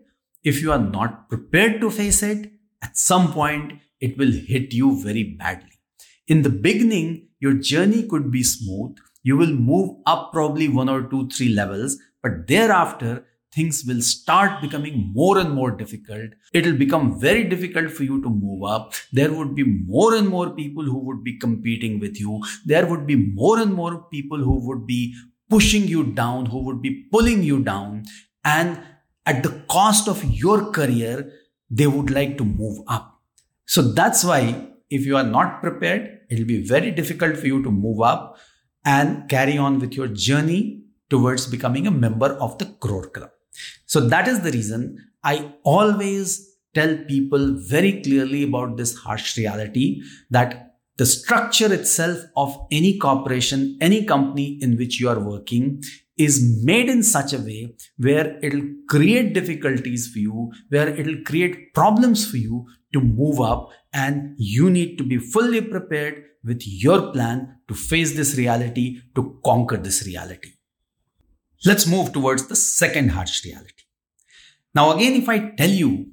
if 0.48 0.62
you 0.62 0.72
are 0.72 0.84
not 0.96 1.28
prepared 1.28 1.80
to 1.80 1.90
face 1.90 2.22
it, 2.22 2.50
at 2.82 2.96
some 2.96 3.32
point 3.32 3.72
it 4.00 4.16
will 4.18 4.32
hit 4.32 4.72
you 4.72 5.00
very 5.02 5.24
badly. 5.38 5.78
In 6.26 6.42
the 6.42 6.50
beginning, 6.66 7.28
your 7.40 7.54
journey 7.54 8.02
could 8.08 8.30
be 8.30 8.42
smooth. 8.42 8.96
You 9.22 9.36
will 9.36 9.54
move 9.70 9.96
up 10.06 10.32
probably 10.32 10.68
one 10.68 10.88
or 10.88 11.02
two, 11.02 11.28
three 11.28 11.50
levels, 11.50 11.98
but 12.22 12.46
thereafter, 12.46 13.26
things 13.54 13.84
will 13.86 14.00
start 14.00 14.60
becoming 14.62 15.10
more 15.14 15.38
and 15.38 15.52
more 15.52 15.70
difficult. 15.70 16.30
It'll 16.52 16.76
become 16.76 17.20
very 17.20 17.44
difficult 17.44 17.90
for 17.90 18.04
you 18.04 18.22
to 18.22 18.30
move 18.30 18.64
up. 18.64 18.92
There 19.12 19.32
would 19.32 19.54
be 19.54 19.64
more 19.64 20.14
and 20.14 20.28
more 20.28 20.50
people 20.50 20.84
who 20.84 20.98
would 21.06 21.24
be 21.24 21.38
competing 21.38 21.98
with 21.98 22.20
you. 22.20 22.42
There 22.64 22.86
would 22.86 23.06
be 23.06 23.16
more 23.16 23.58
and 23.58 23.74
more 23.74 24.04
people 24.10 24.38
who 24.38 24.66
would 24.66 24.86
be 24.86 25.14
pushing 25.50 25.88
you 25.88 26.04
down, 26.04 26.46
who 26.46 26.62
would 26.64 26.82
be 26.82 27.06
pulling 27.10 27.42
you 27.42 27.62
down. 27.64 28.04
And 28.44 28.80
at 29.28 29.42
the 29.42 29.62
cost 29.68 30.08
of 30.08 30.24
your 30.24 30.70
career, 30.72 31.30
they 31.70 31.86
would 31.86 32.10
like 32.10 32.38
to 32.38 32.44
move 32.44 32.78
up. 32.88 33.20
So 33.66 33.82
that's 33.82 34.24
why 34.24 34.68
if 34.90 35.04
you 35.04 35.16
are 35.18 35.30
not 35.36 35.60
prepared, 35.60 36.20
it'll 36.30 36.46
be 36.46 36.62
very 36.62 36.90
difficult 36.90 37.36
for 37.36 37.46
you 37.46 37.62
to 37.62 37.70
move 37.70 38.00
up 38.00 38.38
and 38.84 39.28
carry 39.28 39.58
on 39.58 39.78
with 39.80 39.92
your 39.92 40.08
journey 40.08 40.82
towards 41.10 41.46
becoming 41.46 41.86
a 41.86 41.90
member 41.90 42.30
of 42.46 42.56
the 42.58 42.66
Crore 42.80 43.10
Club. 43.10 43.30
So 43.84 44.00
that 44.08 44.28
is 44.28 44.40
the 44.40 44.50
reason 44.50 44.96
I 45.22 45.52
always 45.62 46.56
tell 46.74 46.96
people 47.08 47.58
very 47.60 48.00
clearly 48.02 48.44
about 48.44 48.78
this 48.78 48.96
harsh 48.96 49.36
reality 49.36 50.02
that 50.30 50.76
the 50.96 51.06
structure 51.06 51.72
itself 51.72 52.18
of 52.36 52.56
any 52.72 52.98
corporation, 52.98 53.76
any 53.80 54.04
company 54.04 54.58
in 54.62 54.76
which 54.76 55.00
you 55.00 55.08
are 55.08 55.20
working 55.20 55.82
is 56.18 56.60
made 56.64 56.88
in 56.88 57.02
such 57.02 57.32
a 57.32 57.38
way 57.38 57.74
where 57.96 58.38
it'll 58.42 58.68
create 58.88 59.34
difficulties 59.34 60.08
for 60.08 60.18
you, 60.18 60.52
where 60.68 60.88
it'll 60.88 61.22
create 61.24 61.72
problems 61.74 62.28
for 62.28 62.36
you 62.36 62.66
to 62.92 63.00
move 63.00 63.40
up. 63.40 63.70
And 63.92 64.34
you 64.36 64.68
need 64.68 64.98
to 64.98 65.04
be 65.04 65.18
fully 65.18 65.60
prepared 65.60 66.24
with 66.44 66.62
your 66.64 67.12
plan 67.12 67.58
to 67.68 67.74
face 67.74 68.16
this 68.16 68.36
reality, 68.36 69.00
to 69.14 69.40
conquer 69.44 69.76
this 69.76 70.06
reality. 70.06 70.52
Let's 71.64 71.86
move 71.86 72.12
towards 72.12 72.46
the 72.46 72.56
second 72.56 73.10
harsh 73.10 73.44
reality. 73.44 73.84
Now, 74.74 74.92
again, 74.92 75.14
if 75.14 75.28
I 75.28 75.50
tell 75.50 75.70
you 75.70 76.12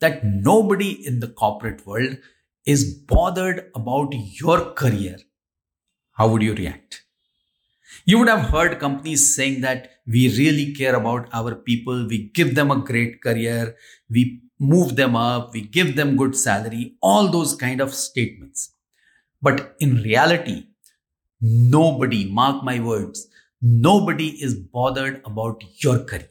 that 0.00 0.24
nobody 0.24 1.06
in 1.06 1.20
the 1.20 1.28
corporate 1.28 1.86
world 1.86 2.18
is 2.64 2.94
bothered 2.94 3.70
about 3.74 4.12
your 4.12 4.72
career, 4.72 5.16
how 6.12 6.28
would 6.28 6.42
you 6.42 6.54
react? 6.54 7.04
You 8.10 8.18
would 8.18 8.28
have 8.28 8.50
heard 8.50 8.78
companies 8.78 9.34
saying 9.34 9.60
that 9.60 9.90
we 10.06 10.22
really 10.36 10.74
care 10.74 10.94
about 10.96 11.28
our 11.32 11.54
people, 11.54 12.06
we 12.08 12.30
give 12.38 12.54
them 12.54 12.70
a 12.70 12.82
great 12.90 13.22
career, 13.22 13.76
we 14.08 14.42
move 14.58 14.96
them 14.96 15.14
up, 15.16 15.52
we 15.54 15.62
give 15.62 15.96
them 15.96 16.16
good 16.16 16.34
salary, 16.36 16.96
all 17.00 17.28
those 17.28 17.54
kind 17.54 17.80
of 17.80 17.94
statements. 17.94 18.74
But 19.40 19.76
in 19.78 20.02
reality, 20.02 20.66
nobody, 21.40 22.24
mark 22.24 22.64
my 22.64 22.80
words, 22.80 23.28
Nobody 23.62 24.42
is 24.42 24.54
bothered 24.54 25.20
about 25.26 25.62
your 25.84 25.98
career. 25.98 26.30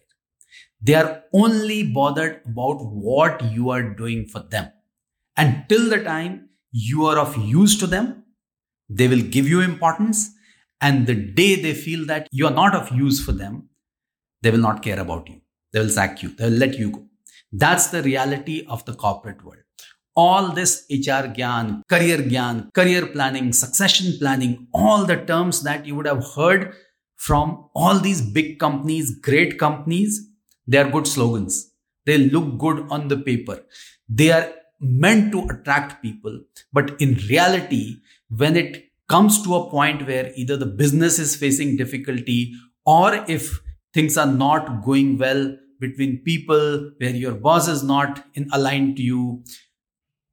They 0.82 0.96
are 0.96 1.24
only 1.32 1.84
bothered 1.84 2.42
about 2.46 2.78
what 2.82 3.44
you 3.52 3.70
are 3.70 3.84
doing 3.84 4.26
for 4.26 4.40
them. 4.40 4.72
And 5.38 5.66
till 5.70 5.90
the 5.90 6.04
time 6.04 6.50
you 6.72 7.06
are 7.06 7.20
of 7.20 7.38
use 7.38 7.78
to 7.80 7.88
them, 7.88 8.24
they 8.90 9.08
will 9.08 9.22
give 9.22 9.48
you 9.48 9.62
importance. 9.62 10.32
And 10.82 11.08
the 11.08 11.16
day 11.16 11.56
they 11.62 11.74
feel 11.74 12.06
that 12.06 12.28
you 12.32 12.48
are 12.48 12.54
not 12.54 12.76
of 12.76 12.92
use 12.96 13.24
for 13.24 13.32
them, 13.32 13.70
they 14.42 14.52
will 14.52 14.60
not 14.60 14.82
care 14.82 15.00
about 15.00 15.28
you. 15.28 15.42
They 15.74 15.80
will 15.80 15.90
sack 15.90 16.24
you. 16.24 16.30
They 16.30 16.46
will 16.46 16.58
let 16.58 16.78
you 16.78 16.92
go. 16.92 17.06
That's 17.52 17.88
the 17.88 18.02
reality 18.02 18.66
of 18.68 18.86
the 18.86 18.94
corporate 18.94 19.44
world. 19.44 19.64
All 20.16 20.52
this 20.52 20.86
HR 20.90 21.28
gyan, 21.38 21.82
career 21.88 22.18
gyan, 22.18 22.74
career 22.74 23.08
planning, 23.08 23.54
succession 23.54 24.18
planning, 24.20 24.68
all 24.74 25.06
the 25.06 25.18
terms 25.18 25.64
that 25.64 25.86
you 25.86 25.96
would 25.96 26.08
have 26.08 26.26
heard 26.36 26.74
from 27.16 27.70
all 27.76 28.00
these 28.00 28.22
big 28.22 28.60
companies, 28.60 29.18
great 29.20 29.60
companies, 29.60 30.28
they 30.68 30.78
are 30.78 30.90
good 30.90 31.08
slogans. 31.08 31.72
They 32.06 32.18
look 32.18 32.58
good 32.58 32.88
on 32.90 33.08
the 33.08 33.18
paper. 33.18 33.64
They 34.08 34.32
are 34.32 34.54
meant 34.80 35.32
to 35.34 35.48
attract 35.50 36.02
people. 36.02 36.42
But 36.72 37.00
in 37.02 37.16
reality, 37.30 37.98
when 38.30 38.56
it 38.56 38.89
comes 39.10 39.42
to 39.44 39.56
a 39.56 39.70
point 39.70 40.08
where 40.08 40.32
either 40.36 40.56
the 40.56 40.66
business 40.66 41.20
is 41.20 41.36
facing 41.36 41.78
difficulty 41.78 42.54
or 42.86 43.26
if 43.28 43.60
things 43.94 44.18
are 44.18 44.32
not 44.32 44.84
going 44.84 45.18
well 45.18 45.56
between 45.80 46.22
people, 46.24 46.92
where 46.98 47.16
your 47.16 47.34
boss 47.34 47.68
is 47.68 47.84
not 47.84 48.26
in 48.36 48.50
aligned 48.52 48.98
to 48.98 49.02
you, 49.02 49.44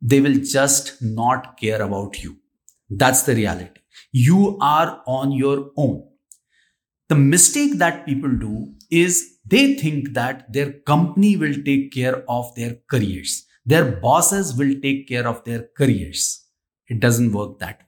they 0.00 0.20
will 0.20 0.38
just 0.42 1.00
not 1.00 1.56
care 1.58 1.82
about 1.82 2.22
you. 2.22 2.36
That's 2.90 3.22
the 3.22 3.34
reality. 3.34 3.80
You 4.12 4.58
are 4.60 5.02
on 5.06 5.32
your 5.32 5.70
own. 5.76 6.08
The 7.08 7.14
mistake 7.14 7.78
that 7.78 8.04
people 8.04 8.30
do 8.30 8.74
is 8.90 9.38
they 9.46 9.74
think 9.74 10.14
that 10.14 10.52
their 10.52 10.72
company 10.72 11.36
will 11.36 11.54
take 11.64 11.92
care 11.92 12.24
of 12.28 12.54
their 12.56 12.76
careers. 12.90 13.44
Their 13.64 13.92
bosses 13.92 14.56
will 14.56 14.74
take 14.80 15.08
care 15.08 15.26
of 15.26 15.44
their 15.44 15.68
careers. 15.76 16.44
It 16.88 17.00
doesn't 17.00 17.32
work 17.32 17.58
that 17.60 17.78
way. 17.78 17.85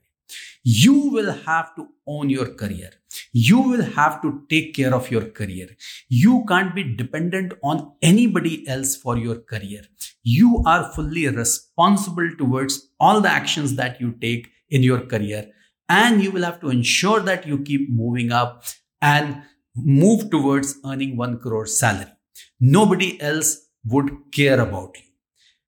You 0.63 1.11
will 1.11 1.33
have 1.33 1.75
to 1.77 1.89
own 2.07 2.31
your 2.31 2.55
career. 2.55 2.91
You 3.33 3.61
will 3.61 3.83
have 3.83 4.21
to 4.23 4.43
take 4.49 4.75
care 4.75 4.95
of 4.95 5.11
your 5.11 5.27
career. 5.27 5.69
You 6.09 6.45
can't 6.49 6.75
be 6.75 6.97
dependent 6.97 7.55
on 7.63 7.93
anybody 8.03 8.67
else 8.69 8.97
for 8.97 9.17
your 9.17 9.41
career. 9.41 9.83
You 10.23 10.63
are 10.67 10.93
fully 10.93 11.29
responsible 11.29 12.31
towards 12.37 12.89
all 13.01 13.21
the 13.21 13.31
actions 13.31 13.77
that 13.77 14.01
you 14.01 14.13
take 14.21 14.49
in 14.69 14.83
your 14.83 15.01
career. 15.01 15.51
And 15.89 16.23
you 16.23 16.31
will 16.31 16.45
have 16.45 16.61
to 16.61 16.69
ensure 16.69 17.21
that 17.21 17.47
you 17.47 17.63
keep 17.63 17.91
moving 17.91 18.31
up 18.31 18.65
and 19.01 19.43
move 19.75 20.31
towards 20.31 20.77
earning 20.85 21.17
one 21.17 21.39
crore 21.39 21.67
salary. 21.67 22.13
Nobody 22.61 23.21
else 23.21 23.69
would 23.85 24.11
care 24.33 24.61
about 24.61 24.97
you. 24.97 25.05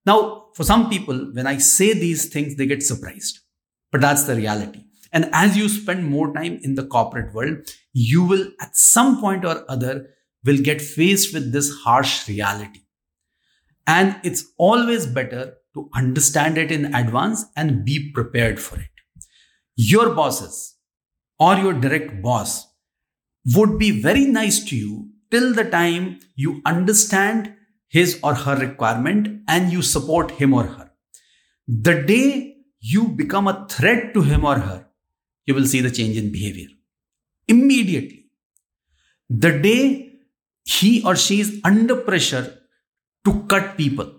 Now, 0.05 0.49
for 0.55 0.65
some 0.65 0.91
people, 0.91 1.31
when 1.33 1.47
I 1.47 1.59
say 1.59 1.93
these 1.93 2.29
things, 2.29 2.57
they 2.57 2.67
get 2.67 2.83
surprised. 2.83 3.40
But 3.93 4.01
that's 4.01 4.25
the 4.25 4.37
reality. 4.37 4.85
And 5.13 5.29
as 5.33 5.57
you 5.57 5.69
spend 5.69 6.07
more 6.07 6.33
time 6.33 6.61
in 6.63 6.77
the 6.77 6.87
corporate 6.87 7.35
world, 7.35 7.59
you 7.93 8.25
will 8.25 8.47
at 8.61 8.77
some 8.77 9.21
point 9.21 9.45
or 9.45 9.65
other 9.69 10.11
will 10.45 10.59
get 10.59 10.81
faced 10.81 11.35
with 11.35 11.53
this 11.53 11.71
harsh 11.83 12.29
reality. 12.29 12.81
And 13.87 14.17
it's 14.23 14.45
always 14.57 15.07
better 15.07 15.55
to 15.75 15.89
understand 15.95 16.59
it 16.59 16.71
in 16.71 16.95
advance 16.95 17.45
and 17.57 17.85
be 17.85 18.11
prepared 18.13 18.61
for 18.61 18.79
it. 18.79 18.87
Your 19.77 20.15
bosses 20.15 20.77
or 21.39 21.57
your 21.57 21.73
direct 21.73 22.23
boss 22.23 22.67
would 23.55 23.79
be 23.79 24.01
very 24.01 24.27
nice 24.27 24.63
to 24.65 24.77
you 24.77 25.09
till 25.31 25.55
the 25.55 25.65
time 25.65 26.21
you 26.37 26.61
understand 26.65 27.55
his 27.89 28.21
or 28.23 28.35
her 28.35 28.57
requirement 28.57 29.43
and 29.49 29.73
you 29.73 29.83
support 29.83 30.31
him 30.33 30.53
or 30.55 30.65
her. 30.65 30.91
The 31.67 32.03
day 32.03 32.50
you 32.81 33.09
become 33.09 33.47
a 33.47 33.67
threat 33.69 34.15
to 34.15 34.23
him 34.23 34.45
or 34.45 34.59
her, 34.59 34.87
you 35.47 35.55
will 35.55 35.67
see 35.67 35.81
the 35.81 35.91
change 35.91 36.17
in 36.17 36.33
behavior. 36.33 36.69
Immediately. 37.49 38.27
The 39.29 39.59
day 39.59 40.13
he 40.65 41.03
or 41.05 41.17
she 41.17 41.41
is 41.41 41.61
under 41.65 41.97
pressure 41.97 42.59
to 43.25 43.43
cut 43.45 43.77
people 43.77 44.13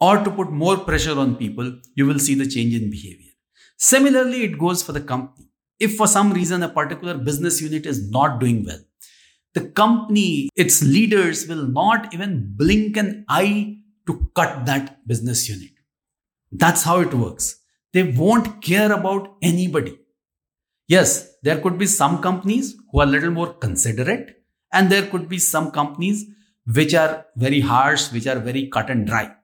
or 0.00 0.22
to 0.22 0.30
put 0.30 0.50
more 0.50 0.76
pressure 0.76 1.18
on 1.18 1.36
people, 1.36 1.80
you 1.94 2.06
will 2.06 2.18
see 2.18 2.34
the 2.34 2.46
change 2.46 2.74
in 2.74 2.90
behavior. 2.90 3.32
Similarly, 3.76 4.44
it 4.44 4.58
goes 4.58 4.82
for 4.82 4.92
the 4.92 5.00
company. 5.00 5.48
If 5.78 5.96
for 5.96 6.06
some 6.06 6.32
reason 6.32 6.62
a 6.62 6.68
particular 6.68 7.14
business 7.14 7.60
unit 7.60 7.86
is 7.86 8.10
not 8.10 8.40
doing 8.40 8.64
well, 8.64 8.80
the 9.54 9.68
company, 9.70 10.50
its 10.56 10.82
leaders 10.82 11.46
will 11.48 11.66
not 11.66 12.12
even 12.12 12.52
blink 12.56 12.96
an 12.96 13.24
eye 13.28 13.78
to 14.06 14.30
cut 14.34 14.66
that 14.66 15.06
business 15.06 15.48
unit. 15.48 15.70
That's 16.52 16.82
how 16.82 17.00
it 17.00 17.14
works. 17.14 17.60
They 17.92 18.02
won't 18.02 18.62
care 18.62 18.92
about 18.92 19.36
anybody. 19.42 19.98
Yes, 20.86 21.34
there 21.42 21.60
could 21.60 21.78
be 21.78 21.86
some 21.86 22.20
companies 22.22 22.76
who 22.90 23.00
are 23.00 23.06
a 23.06 23.10
little 23.10 23.30
more 23.30 23.52
considerate, 23.54 24.42
and 24.72 24.90
there 24.90 25.06
could 25.06 25.28
be 25.28 25.38
some 25.38 25.70
companies 25.70 26.26
which 26.66 26.94
are 26.94 27.26
very 27.36 27.60
harsh, 27.60 28.12
which 28.12 28.26
are 28.26 28.38
very 28.38 28.68
cut 28.68 28.90
and 28.90 29.06
dry. 29.06 29.34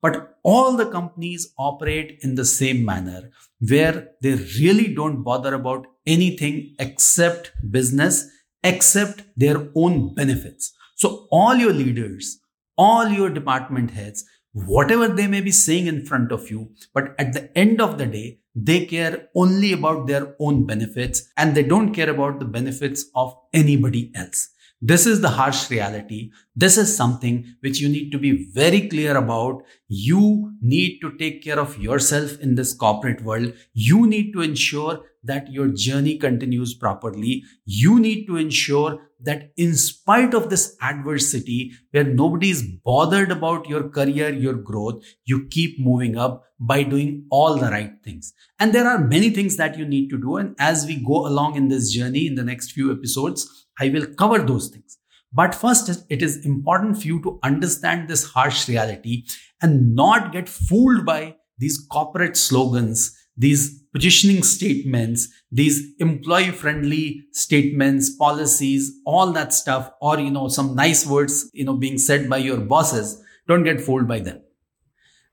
But 0.00 0.36
all 0.42 0.76
the 0.76 0.90
companies 0.90 1.52
operate 1.58 2.18
in 2.22 2.34
the 2.34 2.44
same 2.44 2.84
manner 2.84 3.30
where 3.60 4.08
they 4.20 4.34
really 4.60 4.92
don't 4.92 5.22
bother 5.22 5.54
about 5.54 5.86
anything 6.06 6.74
except 6.78 7.52
business, 7.70 8.26
except 8.64 9.22
their 9.36 9.68
own 9.74 10.14
benefits. 10.14 10.72
So 10.96 11.28
all 11.30 11.54
your 11.54 11.72
leaders, 11.72 12.40
all 12.76 13.08
your 13.08 13.30
department 13.30 13.92
heads, 13.92 14.24
whatever 14.52 15.08
they 15.08 15.26
may 15.26 15.40
be 15.40 15.50
saying 15.50 15.86
in 15.86 16.04
front 16.04 16.32
of 16.32 16.50
you, 16.50 16.70
but 16.94 17.14
at 17.18 17.32
the 17.32 17.56
end 17.56 17.80
of 17.80 17.98
the 17.98 18.06
day, 18.06 18.38
they 18.54 18.84
care 18.84 19.28
only 19.34 19.72
about 19.72 20.06
their 20.06 20.34
own 20.38 20.66
benefits 20.66 21.28
and 21.36 21.54
they 21.54 21.62
don't 21.62 21.94
care 21.94 22.10
about 22.10 22.38
the 22.38 22.44
benefits 22.44 23.06
of 23.14 23.34
anybody 23.52 24.12
else. 24.14 24.50
This 24.84 25.06
is 25.06 25.20
the 25.20 25.28
harsh 25.28 25.70
reality. 25.70 26.32
This 26.56 26.76
is 26.76 26.94
something 26.94 27.54
which 27.60 27.80
you 27.80 27.88
need 27.88 28.10
to 28.10 28.18
be 28.18 28.50
very 28.52 28.88
clear 28.88 29.16
about. 29.16 29.62
You 29.86 30.54
need 30.60 30.98
to 31.02 31.16
take 31.18 31.44
care 31.44 31.60
of 31.60 31.78
yourself 31.78 32.36
in 32.40 32.56
this 32.56 32.74
corporate 32.74 33.22
world. 33.22 33.52
You 33.74 34.08
need 34.08 34.32
to 34.32 34.42
ensure 34.42 35.04
that 35.24 35.50
your 35.52 35.68
journey 35.68 36.18
continues 36.18 36.74
properly. 36.74 37.44
You 37.64 38.00
need 38.00 38.26
to 38.26 38.36
ensure 38.36 39.08
that 39.20 39.52
in 39.56 39.76
spite 39.76 40.34
of 40.34 40.50
this 40.50 40.76
adversity 40.82 41.72
where 41.92 42.04
nobody 42.04 42.50
is 42.50 42.62
bothered 42.84 43.30
about 43.30 43.68
your 43.68 43.88
career, 43.88 44.30
your 44.30 44.54
growth, 44.54 45.04
you 45.24 45.46
keep 45.48 45.78
moving 45.78 46.16
up 46.16 46.44
by 46.58 46.82
doing 46.82 47.24
all 47.30 47.54
the 47.54 47.70
right 47.70 47.92
things. 48.04 48.32
And 48.58 48.72
there 48.72 48.86
are 48.86 48.98
many 48.98 49.30
things 49.30 49.56
that 49.56 49.78
you 49.78 49.84
need 49.84 50.10
to 50.10 50.18
do. 50.18 50.36
And 50.36 50.56
as 50.58 50.86
we 50.86 50.96
go 50.96 51.26
along 51.26 51.56
in 51.56 51.68
this 51.68 51.92
journey 51.92 52.26
in 52.26 52.34
the 52.34 52.44
next 52.44 52.72
few 52.72 52.92
episodes, 52.92 53.66
I 53.78 53.88
will 53.88 54.06
cover 54.06 54.38
those 54.40 54.68
things. 54.68 54.98
But 55.32 55.54
first, 55.54 55.88
it 56.10 56.22
is 56.22 56.44
important 56.44 57.00
for 57.00 57.06
you 57.06 57.22
to 57.22 57.38
understand 57.42 58.08
this 58.08 58.24
harsh 58.24 58.68
reality 58.68 59.24
and 59.62 59.94
not 59.94 60.32
get 60.32 60.48
fooled 60.48 61.06
by 61.06 61.36
these 61.58 61.86
corporate 61.90 62.36
slogans, 62.36 63.16
these 63.36 63.81
positioning 63.92 64.42
statements, 64.42 65.28
these 65.50 65.94
employee 65.98 66.50
friendly 66.50 67.24
statements, 67.32 68.10
policies, 68.10 69.00
all 69.04 69.32
that 69.32 69.52
stuff, 69.52 69.90
or, 70.00 70.18
you 70.18 70.30
know, 70.30 70.48
some 70.48 70.74
nice 70.74 71.06
words, 71.06 71.50
you 71.52 71.64
know, 71.64 71.76
being 71.76 71.98
said 71.98 72.28
by 72.28 72.38
your 72.38 72.58
bosses. 72.58 73.22
Don't 73.46 73.64
get 73.64 73.80
fooled 73.80 74.08
by 74.08 74.20
them. 74.20 74.40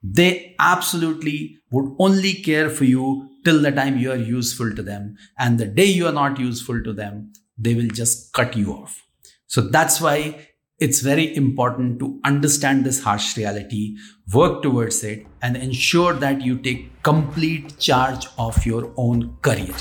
They 0.03 0.55
absolutely 0.59 1.57
would 1.71 1.95
only 1.99 2.33
care 2.33 2.69
for 2.69 2.85
you 2.85 3.29
till 3.45 3.61
the 3.61 3.71
time 3.71 3.97
you 3.97 4.11
are 4.11 4.17
useful 4.17 4.73
to 4.75 4.83
them. 4.83 5.15
And 5.37 5.57
the 5.57 5.65
day 5.65 5.85
you 5.85 6.07
are 6.07 6.13
not 6.13 6.39
useful 6.39 6.83
to 6.83 6.93
them, 6.93 7.31
they 7.57 7.75
will 7.75 7.87
just 7.87 8.33
cut 8.33 8.55
you 8.55 8.73
off. 8.73 9.05
So 9.47 9.61
that's 9.61 9.99
why 9.99 10.48
it's 10.79 11.01
very 11.01 11.35
important 11.35 11.99
to 11.99 12.19
understand 12.23 12.85
this 12.85 13.03
harsh 13.03 13.35
reality, 13.35 13.97
work 14.33 14.61
towards 14.61 15.03
it, 15.03 15.27
and 15.41 15.57
ensure 15.57 16.13
that 16.13 16.41
you 16.41 16.57
take 16.57 17.03
complete 17.03 17.77
charge 17.77 18.27
of 18.37 18.65
your 18.65 18.93
own 18.95 19.35
career. 19.41 19.75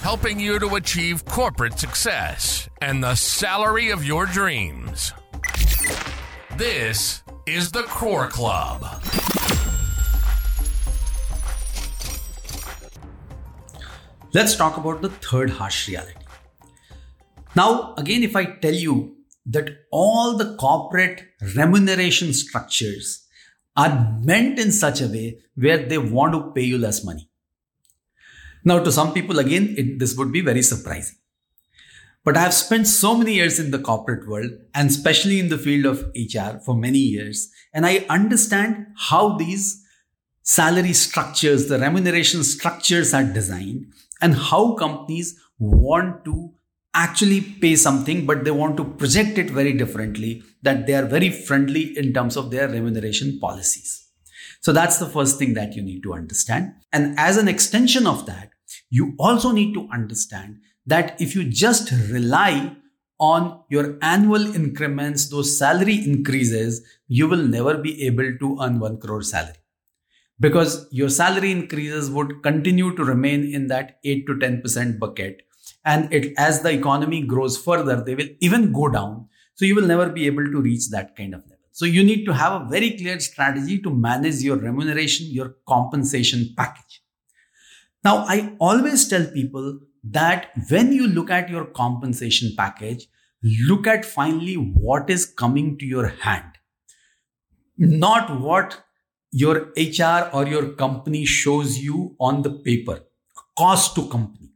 Helping 0.00 0.40
you 0.40 0.58
to 0.58 0.76
achieve 0.76 1.26
corporate 1.26 1.78
success 1.78 2.70
and 2.80 3.04
the 3.04 3.14
salary 3.14 3.90
of 3.90 4.02
your 4.02 4.24
dreams. 4.24 5.12
This 6.56 7.22
is 7.46 7.72
the 7.72 7.82
Crore 7.82 8.28
Club. 8.28 8.82
Let's 14.32 14.56
talk 14.56 14.78
about 14.78 15.02
the 15.02 15.10
third 15.10 15.50
harsh 15.50 15.88
reality. 15.88 16.25
Now, 17.56 17.94
again, 17.96 18.22
if 18.22 18.36
I 18.36 18.44
tell 18.44 18.74
you 18.74 19.16
that 19.46 19.70
all 19.90 20.36
the 20.36 20.56
corporate 20.56 21.22
remuneration 21.54 22.34
structures 22.34 23.26
are 23.76 24.18
meant 24.22 24.58
in 24.58 24.70
such 24.72 25.00
a 25.00 25.06
way 25.06 25.38
where 25.54 25.78
they 25.78 25.96
want 25.96 26.34
to 26.34 26.52
pay 26.52 26.62
you 26.62 26.76
less 26.76 27.02
money. 27.02 27.30
Now, 28.62 28.82
to 28.82 28.92
some 28.92 29.14
people, 29.14 29.38
again, 29.38 29.74
it, 29.78 29.98
this 29.98 30.16
would 30.16 30.32
be 30.32 30.42
very 30.42 30.62
surprising. 30.62 31.16
But 32.24 32.36
I've 32.36 32.52
spent 32.52 32.88
so 32.88 33.16
many 33.16 33.34
years 33.34 33.58
in 33.58 33.70
the 33.70 33.78
corporate 33.78 34.28
world 34.28 34.50
and 34.74 34.90
especially 34.90 35.38
in 35.38 35.48
the 35.48 35.58
field 35.58 35.86
of 35.86 36.10
HR 36.16 36.58
for 36.58 36.74
many 36.74 36.98
years. 36.98 37.50
And 37.72 37.86
I 37.86 38.04
understand 38.10 38.88
how 38.96 39.36
these 39.36 39.82
salary 40.42 40.92
structures, 40.92 41.68
the 41.68 41.78
remuneration 41.78 42.42
structures 42.42 43.14
are 43.14 43.24
designed 43.24 43.92
and 44.20 44.34
how 44.34 44.74
companies 44.74 45.40
want 45.58 46.24
to 46.24 46.52
actually 46.96 47.42
pay 47.42 47.76
something, 47.76 48.26
but 48.26 48.44
they 48.44 48.50
want 48.50 48.76
to 48.78 48.84
project 48.84 49.38
it 49.38 49.50
very 49.50 49.72
differently, 49.72 50.42
that 50.62 50.86
they 50.86 50.94
are 50.94 51.04
very 51.04 51.30
friendly 51.30 51.96
in 51.96 52.12
terms 52.12 52.36
of 52.36 52.50
their 52.50 52.68
remuneration 52.68 53.38
policies. 53.38 54.08
So 54.62 54.72
that's 54.72 54.98
the 54.98 55.06
first 55.06 55.38
thing 55.38 55.54
that 55.54 55.76
you 55.76 55.82
need 55.82 56.02
to 56.02 56.14
understand. 56.14 56.72
And 56.92 57.16
as 57.18 57.36
an 57.36 57.46
extension 57.46 58.06
of 58.06 58.26
that, 58.26 58.50
you 58.90 59.14
also 59.18 59.52
need 59.52 59.74
to 59.74 59.88
understand 59.92 60.58
that 60.86 61.20
if 61.20 61.36
you 61.36 61.44
just 61.44 61.92
rely 62.10 62.76
on 63.18 63.62
your 63.70 63.98
annual 64.02 64.54
increments, 64.54 65.28
those 65.28 65.56
salary 65.56 66.02
increases, 66.04 66.82
you 67.08 67.28
will 67.28 67.42
never 67.42 67.78
be 67.78 68.04
able 68.06 68.36
to 68.38 68.58
earn 68.60 68.80
1 68.80 69.00
crore 69.00 69.22
salary. 69.22 69.54
Because 70.38 70.86
your 70.90 71.08
salary 71.08 71.50
increases 71.50 72.10
would 72.10 72.42
continue 72.42 72.94
to 72.96 73.04
remain 73.04 73.54
in 73.54 73.68
that 73.68 73.98
8 74.04 74.26
to 74.26 74.34
10% 74.34 74.98
bucket. 74.98 75.45
And 75.86 76.12
it, 76.12 76.34
as 76.36 76.62
the 76.62 76.70
economy 76.70 77.22
grows 77.22 77.56
further, 77.56 78.02
they 78.04 78.16
will 78.16 78.28
even 78.40 78.72
go 78.72 78.88
down. 78.88 79.28
So 79.54 79.64
you 79.64 79.74
will 79.76 79.86
never 79.86 80.10
be 80.10 80.26
able 80.26 80.44
to 80.44 80.60
reach 80.60 80.90
that 80.90 81.16
kind 81.16 81.32
of 81.32 81.42
level. 81.42 81.56
So 81.70 81.84
you 81.84 82.02
need 82.02 82.24
to 82.24 82.32
have 82.32 82.60
a 82.60 82.68
very 82.68 82.90
clear 82.90 83.20
strategy 83.20 83.78
to 83.82 83.90
manage 83.90 84.42
your 84.42 84.56
remuneration, 84.56 85.26
your 85.26 85.56
compensation 85.68 86.52
package. 86.56 87.02
Now, 88.02 88.24
I 88.26 88.56
always 88.58 89.06
tell 89.08 89.26
people 89.26 89.78
that 90.04 90.50
when 90.70 90.92
you 90.92 91.06
look 91.06 91.30
at 91.30 91.48
your 91.48 91.66
compensation 91.66 92.52
package, 92.56 93.06
look 93.68 93.86
at 93.86 94.04
finally 94.04 94.54
what 94.54 95.08
is 95.08 95.26
coming 95.26 95.78
to 95.78 95.86
your 95.86 96.08
hand, 96.08 96.52
not 97.78 98.40
what 98.40 98.82
your 99.30 99.72
HR 99.76 100.30
or 100.32 100.46
your 100.46 100.72
company 100.72 101.24
shows 101.24 101.78
you 101.78 102.16
on 102.18 102.42
the 102.42 102.50
paper, 102.50 103.00
cost 103.58 103.94
to 103.96 104.08
company. 104.08 104.55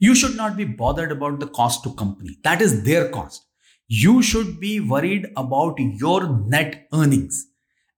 You 0.00 0.14
should 0.14 0.34
not 0.34 0.56
be 0.56 0.64
bothered 0.64 1.12
about 1.12 1.40
the 1.40 1.46
cost 1.46 1.84
to 1.84 1.92
company. 1.94 2.38
That 2.42 2.62
is 2.62 2.84
their 2.84 3.10
cost. 3.10 3.46
You 3.86 4.22
should 4.22 4.58
be 4.58 4.80
worried 4.80 5.26
about 5.36 5.78
your 5.78 6.26
net 6.46 6.88
earnings. 6.92 7.46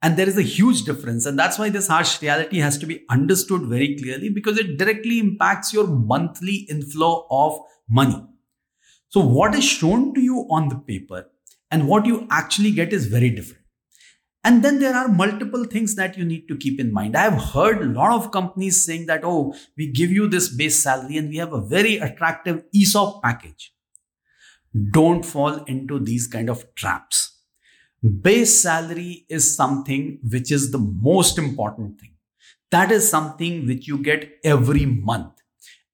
And 0.03 0.17
there 0.17 0.29
is 0.29 0.37
a 0.37 0.43
huge 0.43 0.83
difference. 0.83 1.27
And 1.27 1.39
that's 1.39 1.61
why 1.61 1.69
this 1.69 1.87
harsh 1.87 2.21
reality 2.21 2.59
has 2.59 2.77
to 2.79 2.87
be 2.87 3.05
understood 3.09 3.63
very 3.63 3.97
clearly 3.97 4.31
because 4.31 4.59
it 4.59 4.79
directly 4.79 5.21
impacts 5.21 5.73
your 5.73 5.87
monthly 5.87 6.67
inflow 6.69 7.25
of 7.31 7.61
money. 7.89 8.21
So, 9.11 9.21
what 9.21 9.55
is 9.55 9.65
shown 9.65 10.13
to 10.15 10.21
you 10.21 10.49
on 10.51 10.71
the 10.71 10.77
paper 10.77 11.27
and 11.71 11.87
what 11.87 12.05
you 12.05 12.27
actually 12.31 12.73
get 12.73 12.93
is 12.93 13.07
very 13.07 13.31
different. 13.31 13.62
And 14.45 14.65
then 14.65 14.81
there 14.81 14.95
are 14.95 15.09
multiple 15.09 15.65
things 15.65 15.95
that 15.95 16.19
you 16.19 16.25
need 16.25 16.49
to 16.49 16.57
keep 16.57 16.81
in 16.81 16.93
mind. 16.93 17.17
I 17.17 17.31
have 17.31 17.43
heard 17.53 17.81
a 17.81 17.87
lot 17.87 18.13
of 18.13 18.33
companies 18.33 18.83
saying 18.83 19.07
that, 19.07 19.21
oh, 19.23 19.55
we 19.77 19.87
give 19.87 20.11
you 20.11 20.27
this 20.27 20.49
base 20.49 20.77
salary 20.77 21.17
and 21.17 21.29
we 21.29 21.37
have 21.37 21.53
a 21.53 21.61
very 21.61 21.99
attractive 21.99 22.65
ESOP 22.75 23.23
package. 23.23 23.73
Don't 24.91 25.25
fall 25.25 25.63
into 25.65 26.01
these 26.01 26.27
kind 26.27 26.51
of 26.51 26.75
traps 26.75 27.33
Base 28.03 28.61
salary 28.61 29.27
is 29.29 29.55
something 29.55 30.19
which 30.29 30.51
is 30.51 30.73
the 30.73 30.79
most 30.79 31.39
important 31.39 32.01
thing. 32.01 32.11
That 32.73 32.91
is 32.91 33.09
something 33.09 33.65
which 33.65 33.87
you 33.87 33.99
get 33.99 34.41
every 34.43 34.87
month. 34.87 35.35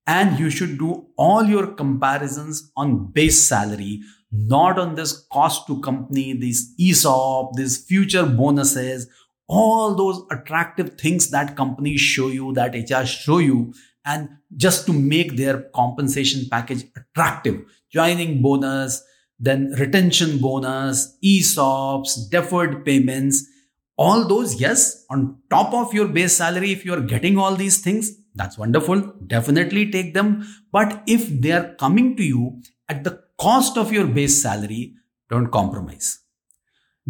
And 0.07 0.39
you 0.39 0.49
should 0.49 0.79
do 0.79 1.09
all 1.19 1.45
your 1.45 1.67
comparisons 1.67 2.73
on 2.79 3.13
base 3.13 3.43
salary, 3.43 4.01
not 4.31 4.79
on 4.79 4.95
this 4.95 5.27
cost 5.33 5.67
to 5.67 5.81
company, 5.81 6.33
this 6.33 6.75
ESOP, 6.79 7.55
these 7.57 7.85
future 7.85 8.27
bonuses, 8.27 9.09
all 9.49 9.95
those 9.95 10.23
attractive 10.31 10.99
things 10.99 11.31
that 11.31 11.57
companies 11.57 12.01
show 12.01 12.29
you, 12.29 12.53
that 12.53 12.75
HR 12.75 13.07
show 13.07 13.39
you, 13.39 13.73
and 14.05 14.29
just 14.57 14.87
to 14.87 14.93
make 14.93 15.37
their 15.37 15.63
compensation 15.75 16.47
package 16.51 16.85
attractive. 16.97 17.63
Joining 17.91 18.43
bonus, 18.43 19.03
then 19.39 19.73
retention 19.79 20.39
bonus, 20.39 21.17
ESOPs, 21.25 22.29
deferred 22.31 22.85
payments, 22.85 23.47
all 23.97 24.27
those, 24.29 24.61
yes, 24.61 25.05
on 25.11 25.39
top 25.51 25.75
of 25.75 25.93
your 25.93 26.07
base 26.07 26.35
salary, 26.35 26.71
if 26.71 26.85
you're 26.85 27.01
getting 27.01 27.37
all 27.37 27.57
these 27.57 27.83
things, 27.83 28.13
that's 28.35 28.57
wonderful. 28.57 29.01
Definitely 29.27 29.91
take 29.91 30.15
them. 30.15 30.47
But 30.71 31.03
if 31.07 31.29
they 31.29 31.51
are 31.51 31.75
coming 31.75 32.17
to 32.17 32.23
you 32.23 32.63
at 32.89 33.03
the 33.03 33.25
cost 33.39 33.79
of 33.79 33.93
your 33.93 34.07
base 34.07 34.43
salary, 34.43 34.95
don't 35.31 35.51
compromise. 35.51 36.21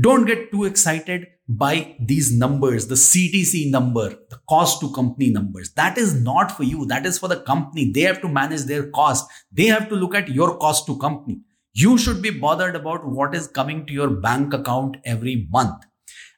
Don't 0.00 0.26
get 0.26 0.52
too 0.52 0.64
excited 0.64 1.26
by 1.48 1.96
these 1.98 2.30
numbers, 2.30 2.86
the 2.86 2.94
CTC 2.94 3.70
number, 3.70 4.10
the 4.30 4.38
cost 4.48 4.80
to 4.80 4.92
company 4.92 5.30
numbers. 5.30 5.72
That 5.72 5.96
is 5.96 6.20
not 6.20 6.52
for 6.52 6.62
you. 6.62 6.86
That 6.86 7.06
is 7.06 7.18
for 7.18 7.26
the 7.26 7.40
company. 7.40 7.90
They 7.90 8.02
have 8.02 8.20
to 8.20 8.28
manage 8.28 8.64
their 8.64 8.90
cost. 8.90 9.28
They 9.50 9.66
have 9.66 9.88
to 9.88 9.96
look 9.96 10.14
at 10.14 10.28
your 10.28 10.58
cost 10.58 10.86
to 10.86 10.98
company. 10.98 11.40
You 11.72 11.96
should 11.96 12.20
be 12.20 12.30
bothered 12.30 12.76
about 12.76 13.06
what 13.08 13.34
is 13.34 13.48
coming 13.48 13.86
to 13.86 13.92
your 13.92 14.10
bank 14.10 14.52
account 14.52 14.98
every 15.04 15.48
month. 15.50 15.84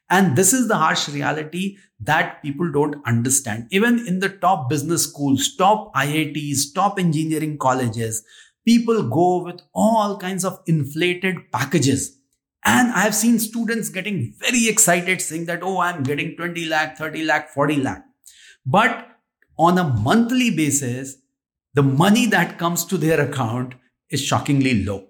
And 0.09 0.35
this 0.35 0.53
is 0.53 0.67
the 0.67 0.77
harsh 0.77 1.07
reality 1.09 1.77
that 1.99 2.41
people 2.41 2.71
don't 2.71 2.95
understand. 3.05 3.67
Even 3.71 4.05
in 4.07 4.19
the 4.19 4.29
top 4.29 4.69
business 4.69 5.03
schools, 5.03 5.55
top 5.55 5.93
IITs, 5.93 6.73
top 6.73 6.99
engineering 6.99 7.57
colleges, 7.57 8.23
people 8.65 9.03
go 9.09 9.43
with 9.43 9.61
all 9.73 10.17
kinds 10.17 10.45
of 10.45 10.59
inflated 10.67 11.51
packages. 11.51 12.17
And 12.63 12.91
I 12.91 13.01
have 13.01 13.15
seen 13.15 13.39
students 13.39 13.89
getting 13.89 14.33
very 14.39 14.67
excited 14.67 15.21
saying 15.21 15.45
that, 15.45 15.63
oh, 15.63 15.79
I'm 15.79 16.03
getting 16.03 16.35
20 16.35 16.65
lakh, 16.65 16.97
30 16.97 17.23
lakh, 17.23 17.49
40 17.49 17.77
lakh. 17.77 18.03
But 18.65 19.07
on 19.57 19.77
a 19.77 19.83
monthly 19.83 20.55
basis, 20.55 21.17
the 21.73 21.83
money 21.83 22.25
that 22.27 22.59
comes 22.59 22.85
to 22.85 22.97
their 22.97 23.19
account 23.21 23.73
is 24.09 24.21
shockingly 24.21 24.83
low 24.83 25.07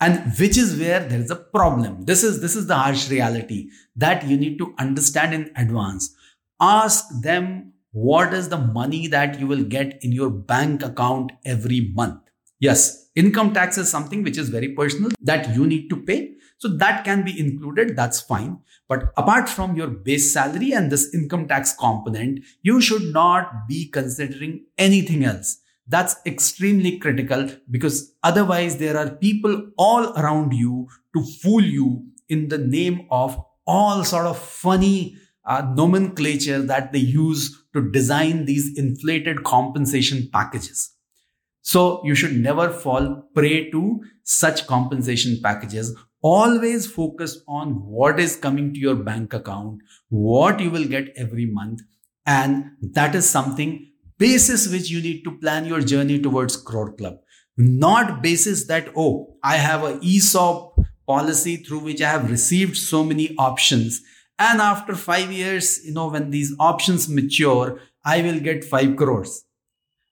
and 0.00 0.32
which 0.38 0.56
is 0.56 0.78
where 0.78 1.00
there 1.00 1.20
is 1.20 1.30
a 1.30 1.36
problem 1.36 2.04
this 2.04 2.22
is 2.22 2.40
this 2.40 2.54
is 2.56 2.66
the 2.66 2.76
harsh 2.76 3.08
reality 3.10 3.70
that 3.94 4.24
you 4.26 4.36
need 4.36 4.58
to 4.58 4.74
understand 4.78 5.32
in 5.32 5.50
advance 5.56 6.14
ask 6.60 7.04
them 7.22 7.72
what 7.92 8.34
is 8.34 8.48
the 8.50 8.58
money 8.58 9.06
that 9.06 9.40
you 9.40 9.46
will 9.46 9.64
get 9.64 9.98
in 10.02 10.12
your 10.12 10.30
bank 10.30 10.82
account 10.82 11.32
every 11.44 11.92
month 11.94 12.25
yes 12.58 13.10
income 13.14 13.52
tax 13.52 13.78
is 13.78 13.88
something 13.90 14.22
which 14.22 14.38
is 14.38 14.48
very 14.48 14.68
personal 14.68 15.10
that 15.20 15.54
you 15.54 15.66
need 15.66 15.88
to 15.88 15.96
pay. 15.96 16.32
So 16.58 16.68
that 16.78 17.04
can 17.04 17.22
be 17.22 17.38
included 17.38 17.96
that's 17.96 18.20
fine. 18.20 18.58
But 18.88 19.12
apart 19.16 19.48
from 19.48 19.76
your 19.76 19.88
base 19.88 20.32
salary 20.32 20.72
and 20.72 20.90
this 20.90 21.12
income 21.14 21.48
tax 21.48 21.74
component 21.74 22.40
you 22.62 22.80
should 22.80 23.12
not 23.12 23.66
be 23.68 23.88
considering 23.88 24.64
anything 24.78 25.24
else. 25.24 25.58
That's 25.88 26.16
extremely 26.26 26.98
critical 26.98 27.48
because 27.70 28.12
otherwise 28.22 28.78
there 28.78 28.96
are 28.96 29.10
people 29.10 29.70
all 29.78 30.12
around 30.18 30.52
you 30.52 30.88
to 31.14 31.24
fool 31.42 31.62
you 31.62 32.06
in 32.28 32.48
the 32.48 32.58
name 32.58 33.06
of 33.10 33.40
all 33.66 34.04
sort 34.04 34.26
of 34.26 34.38
funny 34.38 35.16
uh, 35.44 35.72
nomenclature 35.76 36.60
that 36.62 36.92
they 36.92 36.98
use 36.98 37.64
to 37.72 37.90
design 37.90 38.44
these 38.46 38.76
inflated 38.76 39.44
compensation 39.44 40.28
packages. 40.32 40.95
So 41.66 42.00
you 42.04 42.14
should 42.14 42.36
never 42.36 42.70
fall 42.70 43.28
prey 43.34 43.70
to 43.72 44.00
such 44.22 44.68
compensation 44.68 45.40
packages. 45.42 45.92
Always 46.22 46.86
focus 46.88 47.42
on 47.48 47.70
what 47.84 48.20
is 48.20 48.36
coming 48.36 48.72
to 48.72 48.78
your 48.78 48.94
bank 48.94 49.34
account, 49.34 49.80
what 50.08 50.60
you 50.60 50.70
will 50.70 50.84
get 50.84 51.08
every 51.16 51.46
month. 51.46 51.80
And 52.24 52.66
that 52.80 53.16
is 53.16 53.28
something 53.28 53.90
basis 54.16 54.68
which 54.68 54.90
you 54.90 55.02
need 55.02 55.24
to 55.24 55.36
plan 55.38 55.64
your 55.64 55.80
journey 55.80 56.20
towards 56.20 56.56
Crore 56.56 56.92
Club. 56.92 57.16
Not 57.56 58.22
basis 58.22 58.68
that, 58.68 58.92
oh, 58.96 59.34
I 59.42 59.56
have 59.56 59.82
a 59.82 59.98
ESOP 60.04 60.78
policy 61.04 61.56
through 61.56 61.80
which 61.80 62.00
I 62.00 62.10
have 62.10 62.30
received 62.30 62.76
so 62.76 63.02
many 63.02 63.34
options. 63.38 64.02
And 64.38 64.60
after 64.60 64.94
five 64.94 65.32
years, 65.32 65.84
you 65.84 65.94
know, 65.94 66.10
when 66.10 66.30
these 66.30 66.54
options 66.60 67.08
mature, 67.08 67.80
I 68.04 68.22
will 68.22 68.38
get 68.38 68.62
five 68.62 68.94
crores. 68.94 69.45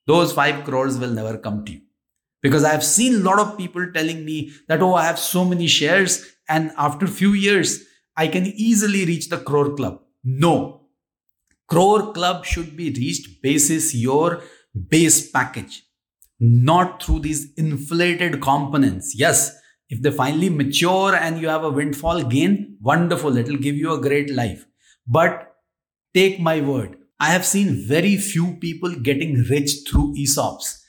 Those 0.06 0.32
five 0.32 0.64
crores 0.64 0.98
will 0.98 1.10
never 1.10 1.38
come 1.38 1.64
to 1.64 1.72
you. 1.72 1.80
Because 2.42 2.64
I've 2.64 2.84
seen 2.84 3.14
a 3.14 3.18
lot 3.18 3.38
of 3.38 3.56
people 3.56 3.90
telling 3.92 4.24
me 4.24 4.52
that, 4.68 4.82
oh, 4.82 4.94
I 4.94 5.04
have 5.04 5.18
so 5.18 5.44
many 5.44 5.66
shares. 5.66 6.26
And 6.48 6.72
after 6.76 7.06
few 7.06 7.32
years, 7.32 7.84
I 8.16 8.28
can 8.28 8.46
easily 8.46 9.06
reach 9.06 9.30
the 9.30 9.38
crore 9.38 9.74
club. 9.74 10.00
No, 10.22 10.84
Crore 11.68 12.12
Club 12.12 12.44
should 12.44 12.76
be 12.76 12.90
reached 12.90 13.42
basis 13.42 13.94
your 13.94 14.42
base 14.88 15.30
package, 15.30 15.84
not 16.38 17.02
through 17.02 17.20
these 17.20 17.52
inflated 17.54 18.42
components. 18.42 19.14
Yes, 19.16 19.58
if 19.88 20.02
they 20.02 20.10
finally 20.10 20.50
mature 20.50 21.14
and 21.14 21.40
you 21.40 21.48
have 21.48 21.64
a 21.64 21.70
windfall 21.70 22.22
gain, 22.22 22.76
wonderful, 22.80 23.36
it'll 23.36 23.56
give 23.56 23.76
you 23.76 23.92
a 23.92 24.00
great 24.00 24.30
life. 24.30 24.66
But 25.06 25.56
take 26.12 26.38
my 26.38 26.60
word, 26.60 26.96
I 27.24 27.28
have 27.28 27.46
seen 27.46 27.86
very 27.88 28.18
few 28.18 28.56
people 28.56 28.94
getting 28.96 29.44
rich 29.44 29.70
through 29.88 30.14
ESOPs. 30.14 30.82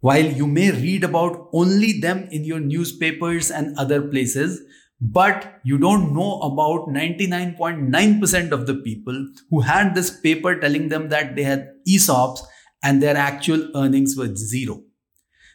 While 0.00 0.26
you 0.26 0.46
may 0.46 0.70
read 0.70 1.02
about 1.02 1.48
only 1.54 1.98
them 1.98 2.28
in 2.30 2.44
your 2.44 2.60
newspapers 2.60 3.50
and 3.50 3.78
other 3.78 4.02
places, 4.02 4.60
but 5.00 5.60
you 5.64 5.78
don't 5.78 6.12
know 6.12 6.40
about 6.40 6.88
99.9% 6.88 8.52
of 8.52 8.66
the 8.66 8.74
people 8.74 9.26
who 9.48 9.60
had 9.60 9.94
this 9.94 10.10
paper 10.10 10.60
telling 10.60 10.90
them 10.90 11.08
that 11.08 11.36
they 11.36 11.42
had 11.42 11.70
ESOPs 11.88 12.42
and 12.82 13.02
their 13.02 13.16
actual 13.16 13.66
earnings 13.74 14.14
were 14.14 14.36
zero. 14.36 14.82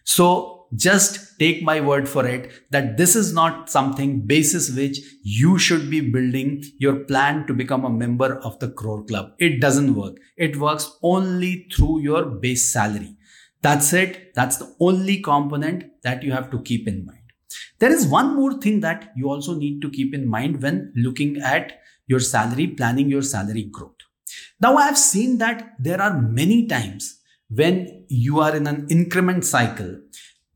So 0.03 0.57
just 0.75 1.39
take 1.39 1.63
my 1.63 1.80
word 1.80 2.10
for 2.10 2.25
it 2.25 2.51
that 2.71 2.97
this 2.97 3.15
is 3.15 3.34
not 3.34 3.69
something 3.69 4.21
basis 4.25 4.69
which 4.69 4.99
you 5.23 5.58
should 5.58 5.89
be 5.89 6.01
building 6.01 6.63
your 6.77 6.95
plan 7.06 7.45
to 7.47 7.53
become 7.53 7.86
a 7.86 7.89
member 7.89 8.38
of 8.39 8.60
the 8.60 8.69
Crore 8.69 9.03
Club. 9.06 9.32
It 9.39 9.62
doesn't 9.62 9.95
work. 9.95 10.17
It 10.36 10.58
works 10.58 10.97
only 11.01 11.67
through 11.73 12.01
your 12.01 12.25
base 12.25 12.63
salary. 12.63 13.15
That's 13.62 13.93
it. 13.93 14.34
That's 14.36 14.58
the 14.58 14.75
only 14.80 15.21
component 15.21 16.01
that 16.03 16.23
you 16.23 16.32
have 16.32 16.51
to 16.51 16.62
keep 16.62 16.88
in 16.88 17.06
mind. 17.06 17.19
There 17.80 17.91
is 17.91 18.08
one 18.08 18.36
more 18.36 18.53
thing 18.60 18.80
that 18.82 19.12
you 19.15 19.30
also 19.30 19.56
need 19.56 19.82
to 19.82 19.89
keep 19.89 20.13
in 20.13 20.27
mind 20.27 20.62
when 20.62 20.91
looking 20.95 21.38
at 21.38 21.80
your 22.08 22.19
salary, 22.19 22.67
planning 22.67 23.10
your 23.10 23.21
salary 23.21 23.63
growth. 23.63 23.95
Now, 24.60 24.77
I 24.77 24.86
have 24.86 24.97
seen 24.97 25.38
that 25.38 25.75
there 25.80 26.01
are 26.01 26.21
many 26.21 26.65
times 26.67 27.19
when 27.49 28.06
you 28.10 28.39
are 28.39 28.56
in 28.56 28.67
an 28.67 28.88
increment 28.89 29.45
cycle, 29.45 29.99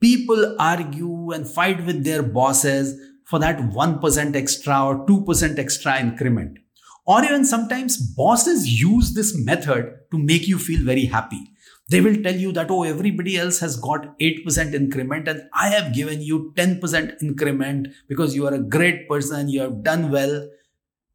people 0.02 0.56
argue 0.60 1.32
and 1.32 1.48
fight 1.48 1.86
with 1.86 2.04
their 2.04 2.24
bosses 2.24 3.00
for 3.26 3.40
that 3.40 3.58
1% 3.58 4.36
extra 4.36 4.84
or 4.84 5.06
2% 5.06 5.60
extra 5.60 6.00
increment. 6.00 6.58
Or 7.06 7.24
even 7.24 7.46
sometimes 7.46 7.98
bosses 7.98 8.68
use 8.68 9.14
this 9.14 9.38
method 9.38 9.96
to 10.12 10.18
make 10.18 10.48
you 10.48 10.58
feel 10.58 10.84
very 10.84 11.06
happy. 11.06 11.42
They 11.90 12.02
will 12.02 12.22
tell 12.24 12.36
you 12.36 12.52
that, 12.54 12.72
oh, 12.72 12.84
everybody 12.84 13.38
else 13.38 13.60
has 13.60 13.76
got 13.76 14.18
8% 14.20 14.74
increment 14.74 15.28
and 15.28 15.44
I 15.54 15.70
have 15.70 15.94
given 15.94 16.22
you 16.22 16.54
10% 16.56 17.22
increment 17.22 17.90
because 18.08 18.36
you 18.36 18.48
are 18.48 18.54
a 18.54 18.64
great 18.64 19.10
person, 19.10 19.50
you 19.50 19.62
have 19.62 19.84
done 19.84 20.12
well. 20.12 20.48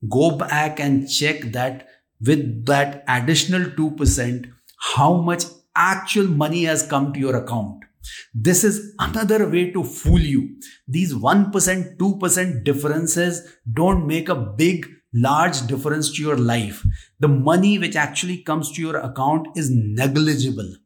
Go 0.09 0.37
back 0.37 0.79
and 0.79 1.09
check 1.09 1.40
that 1.53 1.88
with 2.20 2.66
that 2.66 3.05
additional 3.09 3.70
2%, 3.70 4.53
how 4.94 5.14
much 5.14 5.44
actual 5.75 6.27
money 6.27 6.64
has 6.64 6.87
come 6.87 7.12
to 7.12 7.20
your 7.20 7.37
account. 7.37 7.86
This 8.34 8.64
is 8.64 8.94
another 8.98 9.48
way 9.48 9.70
to 9.72 9.84
fool 9.84 10.20
you. 10.20 10.56
These 10.86 11.14
1%, 11.14 11.96
2% 11.96 12.64
differences 12.64 13.56
don't 13.72 14.06
make 14.06 14.28
a 14.28 14.34
big 14.34 14.86
large 15.14 15.66
difference 15.66 16.12
to 16.12 16.22
your 16.22 16.36
life. 16.36 16.84
The 17.20 17.28
money 17.28 17.78
which 17.78 17.96
actually 17.96 18.42
comes 18.42 18.72
to 18.72 18.82
your 18.82 18.96
account 18.96 19.48
is 19.56 19.70
negligible. 19.70 20.76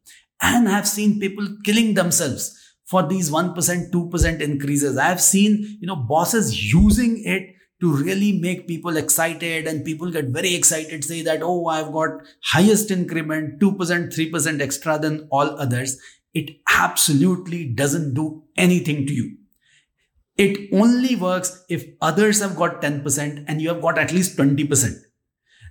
And 0.41 0.69
I've 0.69 0.87
seen 0.87 1.19
people 1.19 1.47
killing 1.63 1.93
themselves 1.93 2.57
for 2.85 3.07
these 3.07 3.29
1%, 3.29 3.55
2% 3.91 4.41
increases. 4.41 4.97
I've 4.97 5.21
seen, 5.21 5.77
you 5.79 5.87
know, 5.87 5.95
bosses 5.95 6.73
using 6.73 7.23
it 7.25 7.55
to 7.81 7.91
really 7.91 8.39
make 8.39 8.67
people 8.67 8.95
excited 8.95 9.65
and 9.65 9.83
people 9.83 10.11
get 10.11 10.25
very 10.27 10.53
excited, 10.53 11.03
say 11.03 11.23
that, 11.23 11.41
oh, 11.41 11.65
I've 11.65 11.91
got 11.91 12.09
highest 12.43 12.91
increment, 12.91 13.59
2%, 13.59 13.75
3% 13.75 14.61
extra 14.61 14.99
than 14.99 15.27
all 15.31 15.59
others. 15.59 15.97
It 16.33 16.57
absolutely 16.73 17.65
doesn't 17.65 18.13
do 18.13 18.43
anything 18.57 19.05
to 19.07 19.13
you. 19.13 19.37
It 20.37 20.69
only 20.73 21.15
works 21.15 21.63
if 21.69 21.85
others 22.01 22.39
have 22.41 22.55
got 22.55 22.81
10% 22.81 23.45
and 23.47 23.61
you 23.61 23.69
have 23.69 23.81
got 23.81 23.97
at 23.97 24.11
least 24.11 24.37
20%. 24.37 24.95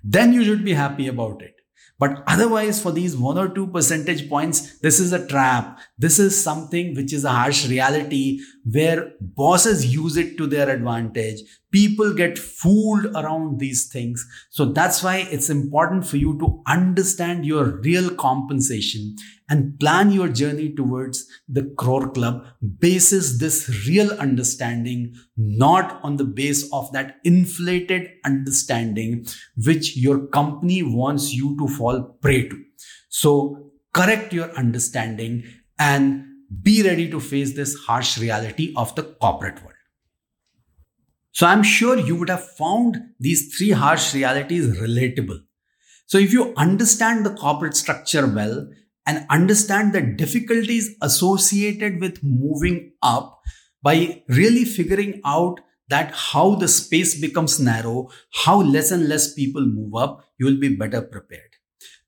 Then 0.04 0.32
you 0.32 0.44
should 0.44 0.64
be 0.64 0.74
happy 0.74 1.08
about 1.08 1.42
it. 1.42 1.54
But 2.00 2.22
otherwise, 2.26 2.82
for 2.82 2.92
these 2.92 3.14
one 3.14 3.36
or 3.36 3.46
two 3.46 3.66
percentage 3.66 4.26
points, 4.26 4.78
this 4.78 4.98
is 5.00 5.12
a 5.12 5.26
trap. 5.26 5.78
This 5.98 6.18
is 6.18 6.42
something 6.42 6.94
which 6.94 7.12
is 7.12 7.24
a 7.24 7.30
harsh 7.30 7.68
reality 7.68 8.40
where 8.64 9.12
bosses 9.20 9.94
use 9.94 10.16
it 10.16 10.38
to 10.38 10.46
their 10.46 10.70
advantage. 10.70 11.40
People 11.70 12.14
get 12.14 12.38
fooled 12.38 13.04
around 13.14 13.58
these 13.58 13.88
things. 13.88 14.26
So 14.48 14.64
that's 14.64 15.02
why 15.02 15.28
it's 15.30 15.50
important 15.50 16.06
for 16.06 16.16
you 16.16 16.38
to 16.38 16.62
understand 16.66 17.44
your 17.44 17.64
real 17.64 18.08
compensation 18.14 19.14
and 19.50 19.78
plan 19.80 20.10
your 20.12 20.28
journey 20.28 20.72
towards 20.72 21.26
the 21.48 21.64
Crore 21.76 22.10
Club 22.10 22.44
basis 22.78 23.38
this 23.38 23.86
real 23.86 24.12
understanding, 24.12 25.14
not 25.36 26.00
on 26.04 26.16
the 26.16 26.24
base 26.24 26.72
of 26.72 26.90
that 26.92 27.16
inflated 27.24 28.08
understanding 28.24 29.26
which 29.66 29.96
your 29.96 30.28
company 30.28 30.82
wants 30.82 31.34
you 31.34 31.56
to 31.58 31.66
fall 31.66 32.16
prey 32.22 32.48
to. 32.48 32.64
So 33.08 33.72
correct 33.92 34.32
your 34.32 34.50
understanding 34.52 35.42
and 35.78 36.24
be 36.62 36.82
ready 36.82 37.10
to 37.10 37.20
face 37.20 37.54
this 37.54 37.74
harsh 37.74 38.18
reality 38.18 38.72
of 38.76 38.94
the 38.94 39.02
corporate 39.02 39.62
world. 39.62 39.74
So 41.32 41.46
I'm 41.46 41.62
sure 41.62 41.98
you 41.98 42.16
would 42.16 42.28
have 42.28 42.48
found 42.56 42.98
these 43.18 43.56
three 43.56 43.70
harsh 43.70 44.14
realities 44.14 44.78
relatable. 44.78 45.40
So 46.06 46.18
if 46.18 46.32
you 46.32 46.52
understand 46.56 47.24
the 47.24 47.34
corporate 47.34 47.76
structure 47.76 48.26
well 48.26 48.68
and 49.10 49.26
understand 49.28 49.92
the 49.92 50.00
difficulties 50.00 50.94
associated 51.02 52.00
with 52.00 52.22
moving 52.22 52.92
up 53.02 53.40
by 53.82 54.22
really 54.28 54.64
figuring 54.64 55.20
out 55.24 55.58
that 55.88 56.12
how 56.14 56.54
the 56.54 56.68
space 56.68 57.20
becomes 57.20 57.58
narrow, 57.58 58.08
how 58.44 58.60
less 58.60 58.92
and 58.92 59.08
less 59.08 59.34
people 59.34 59.66
move 59.66 59.96
up, 59.96 60.22
you 60.38 60.46
will 60.46 60.60
be 60.60 60.76
better 60.76 61.02
prepared. 61.02 61.56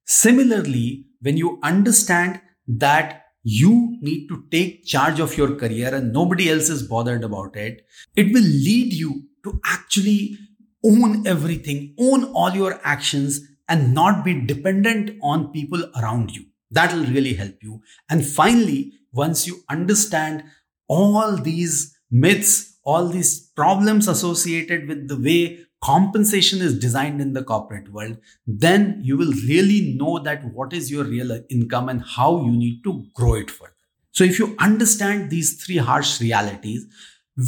Similarly, 0.04 1.06
when 1.20 1.36
you 1.36 1.58
understand 1.64 2.40
that 2.68 3.24
you 3.42 3.98
need 4.00 4.28
to 4.28 4.44
take 4.52 4.84
charge 4.84 5.18
of 5.18 5.36
your 5.36 5.56
career 5.56 5.92
and 5.92 6.12
nobody 6.12 6.48
else 6.52 6.68
is 6.68 6.84
bothered 6.84 7.24
about 7.24 7.56
it, 7.56 7.84
it 8.14 8.32
will 8.32 8.48
lead 8.68 8.92
you 8.92 9.24
to 9.42 9.60
actually 9.64 10.38
own 10.84 11.26
everything, 11.26 11.96
own 11.98 12.24
all 12.26 12.52
your 12.52 12.80
actions 12.84 13.40
and 13.68 13.92
not 13.92 14.24
be 14.24 14.40
dependent 14.46 15.18
on 15.20 15.50
people 15.50 15.84
around 16.00 16.30
you. 16.30 16.44
That 16.72 16.92
will 16.92 17.04
really 17.04 17.34
help 17.34 17.62
you. 17.62 17.82
And 18.10 18.26
finally, 18.26 18.92
once 19.12 19.46
you 19.46 19.62
understand 19.68 20.44
all 20.88 21.36
these 21.36 21.96
myths, 22.10 22.78
all 22.84 23.08
these 23.08 23.40
problems 23.40 24.08
associated 24.08 24.88
with 24.88 25.08
the 25.08 25.16
way 25.16 25.66
compensation 25.82 26.60
is 26.60 26.78
designed 26.78 27.20
in 27.20 27.32
the 27.32 27.42
corporate 27.42 27.92
world, 27.92 28.16
then 28.46 29.00
you 29.02 29.16
will 29.16 29.32
really 29.48 29.94
know 29.98 30.18
that 30.18 30.44
what 30.54 30.72
is 30.72 30.90
your 30.90 31.04
real 31.04 31.38
income 31.50 31.88
and 31.88 32.02
how 32.02 32.44
you 32.44 32.52
need 32.52 32.82
to 32.84 33.04
grow 33.14 33.34
it 33.34 33.50
further. 33.50 33.72
So 34.12 34.24
if 34.24 34.38
you 34.38 34.54
understand 34.58 35.30
these 35.30 35.64
three 35.64 35.78
harsh 35.78 36.20
realities, 36.20 36.86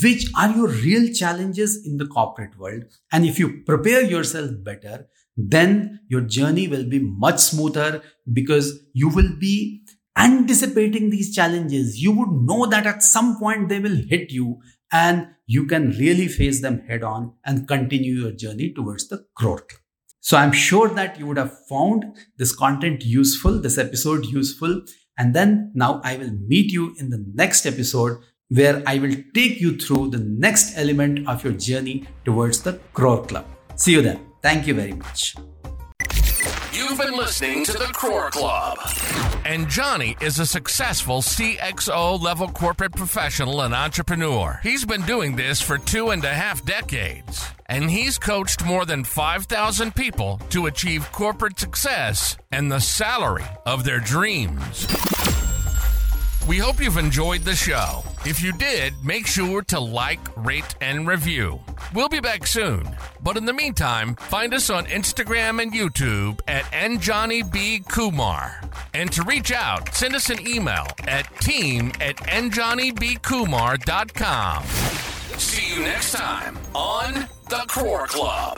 which 0.02 0.26
are 0.36 0.50
your 0.50 0.68
real 0.68 1.12
challenges 1.12 1.86
in 1.86 1.98
the 1.98 2.06
corporate 2.06 2.58
world, 2.58 2.84
and 3.12 3.24
if 3.24 3.38
you 3.38 3.62
prepare 3.64 4.02
yourself 4.02 4.50
better, 4.62 5.06
then 5.36 6.00
your 6.08 6.20
journey 6.20 6.68
will 6.68 6.88
be 6.88 6.98
much 6.98 7.38
smoother 7.38 8.02
because 8.32 8.78
you 8.92 9.08
will 9.08 9.30
be 9.38 9.82
anticipating 10.16 11.10
these 11.10 11.34
challenges. 11.34 12.00
You 12.00 12.12
would 12.12 12.30
know 12.30 12.66
that 12.66 12.86
at 12.86 13.02
some 13.02 13.38
point 13.38 13.68
they 13.68 13.80
will 13.80 13.96
hit 14.08 14.30
you 14.30 14.58
and 14.92 15.28
you 15.46 15.66
can 15.66 15.90
really 15.90 16.28
face 16.28 16.62
them 16.62 16.82
head 16.88 17.02
on 17.02 17.34
and 17.44 17.66
continue 17.66 18.14
your 18.14 18.32
journey 18.32 18.72
towards 18.72 19.08
the 19.08 19.26
Crore. 19.34 19.58
Club. 19.58 19.80
So 20.20 20.38
I'm 20.38 20.52
sure 20.52 20.88
that 20.88 21.18
you 21.18 21.26
would 21.26 21.36
have 21.36 21.54
found 21.68 22.04
this 22.38 22.54
content 22.54 23.04
useful, 23.04 23.60
this 23.60 23.76
episode 23.76 24.24
useful. 24.24 24.82
And 25.18 25.34
then 25.34 25.72
now 25.74 26.00
I 26.02 26.16
will 26.16 26.32
meet 26.46 26.72
you 26.72 26.94
in 26.98 27.10
the 27.10 27.24
next 27.34 27.66
episode 27.66 28.18
where 28.48 28.82
I 28.86 28.98
will 28.98 29.16
take 29.34 29.60
you 29.60 29.76
through 29.76 30.10
the 30.10 30.18
next 30.18 30.78
element 30.78 31.28
of 31.28 31.44
your 31.44 31.52
journey 31.52 32.06
towards 32.24 32.62
the 32.62 32.74
Crore 32.94 33.24
Club. 33.26 33.44
See 33.76 33.92
you 33.92 34.02
then. 34.02 34.33
Thank 34.44 34.66
you 34.66 34.74
very 34.74 34.92
much. 34.92 35.36
You've 36.70 36.98
been 36.98 37.16
listening 37.16 37.64
to 37.64 37.72
the 37.72 37.88
Crore 37.94 38.28
Club. 38.28 38.76
Anjani 39.46 40.22
is 40.22 40.38
a 40.38 40.44
successful 40.44 41.22
CXO 41.22 42.20
level 42.20 42.48
corporate 42.48 42.92
professional 42.92 43.62
and 43.62 43.72
entrepreneur. 43.72 44.60
He's 44.62 44.84
been 44.84 45.00
doing 45.06 45.34
this 45.34 45.62
for 45.62 45.78
two 45.78 46.10
and 46.10 46.22
a 46.24 46.34
half 46.34 46.62
decades. 46.62 47.42
And 47.70 47.90
he's 47.90 48.18
coached 48.18 48.66
more 48.66 48.84
than 48.84 49.02
5,000 49.02 49.94
people 49.94 50.38
to 50.50 50.66
achieve 50.66 51.10
corporate 51.10 51.58
success 51.58 52.36
and 52.52 52.70
the 52.70 52.80
salary 52.80 53.46
of 53.64 53.84
their 53.84 54.00
dreams. 54.00 54.86
We 56.46 56.58
hope 56.58 56.82
you've 56.82 56.98
enjoyed 56.98 57.44
the 57.44 57.54
show. 57.54 58.04
If 58.26 58.40
you 58.40 58.52
did, 58.52 58.94
make 59.04 59.26
sure 59.26 59.60
to 59.64 59.78
like, 59.78 60.18
rate, 60.36 60.76
and 60.80 61.06
review. 61.06 61.60
We'll 61.92 62.08
be 62.08 62.20
back 62.20 62.46
soon. 62.46 62.88
But 63.22 63.36
in 63.36 63.44
the 63.44 63.52
meantime, 63.52 64.14
find 64.14 64.54
us 64.54 64.70
on 64.70 64.86
Instagram 64.86 65.62
and 65.62 65.74
YouTube 65.74 66.40
at 66.48 66.64
anjanibkuumar. 66.72 68.70
And 68.94 69.12
to 69.12 69.22
reach 69.24 69.52
out, 69.52 69.94
send 69.94 70.14
us 70.14 70.30
an 70.30 70.48
email 70.48 70.86
at 71.06 71.28
team 71.40 71.92
at 72.00 72.16
anjanibkuumar.com. 72.16 74.62
See 75.38 75.74
you 75.74 75.80
next 75.82 76.12
time 76.12 76.56
on 76.74 77.28
The 77.50 77.62
Crore 77.68 78.06
Club. 78.06 78.56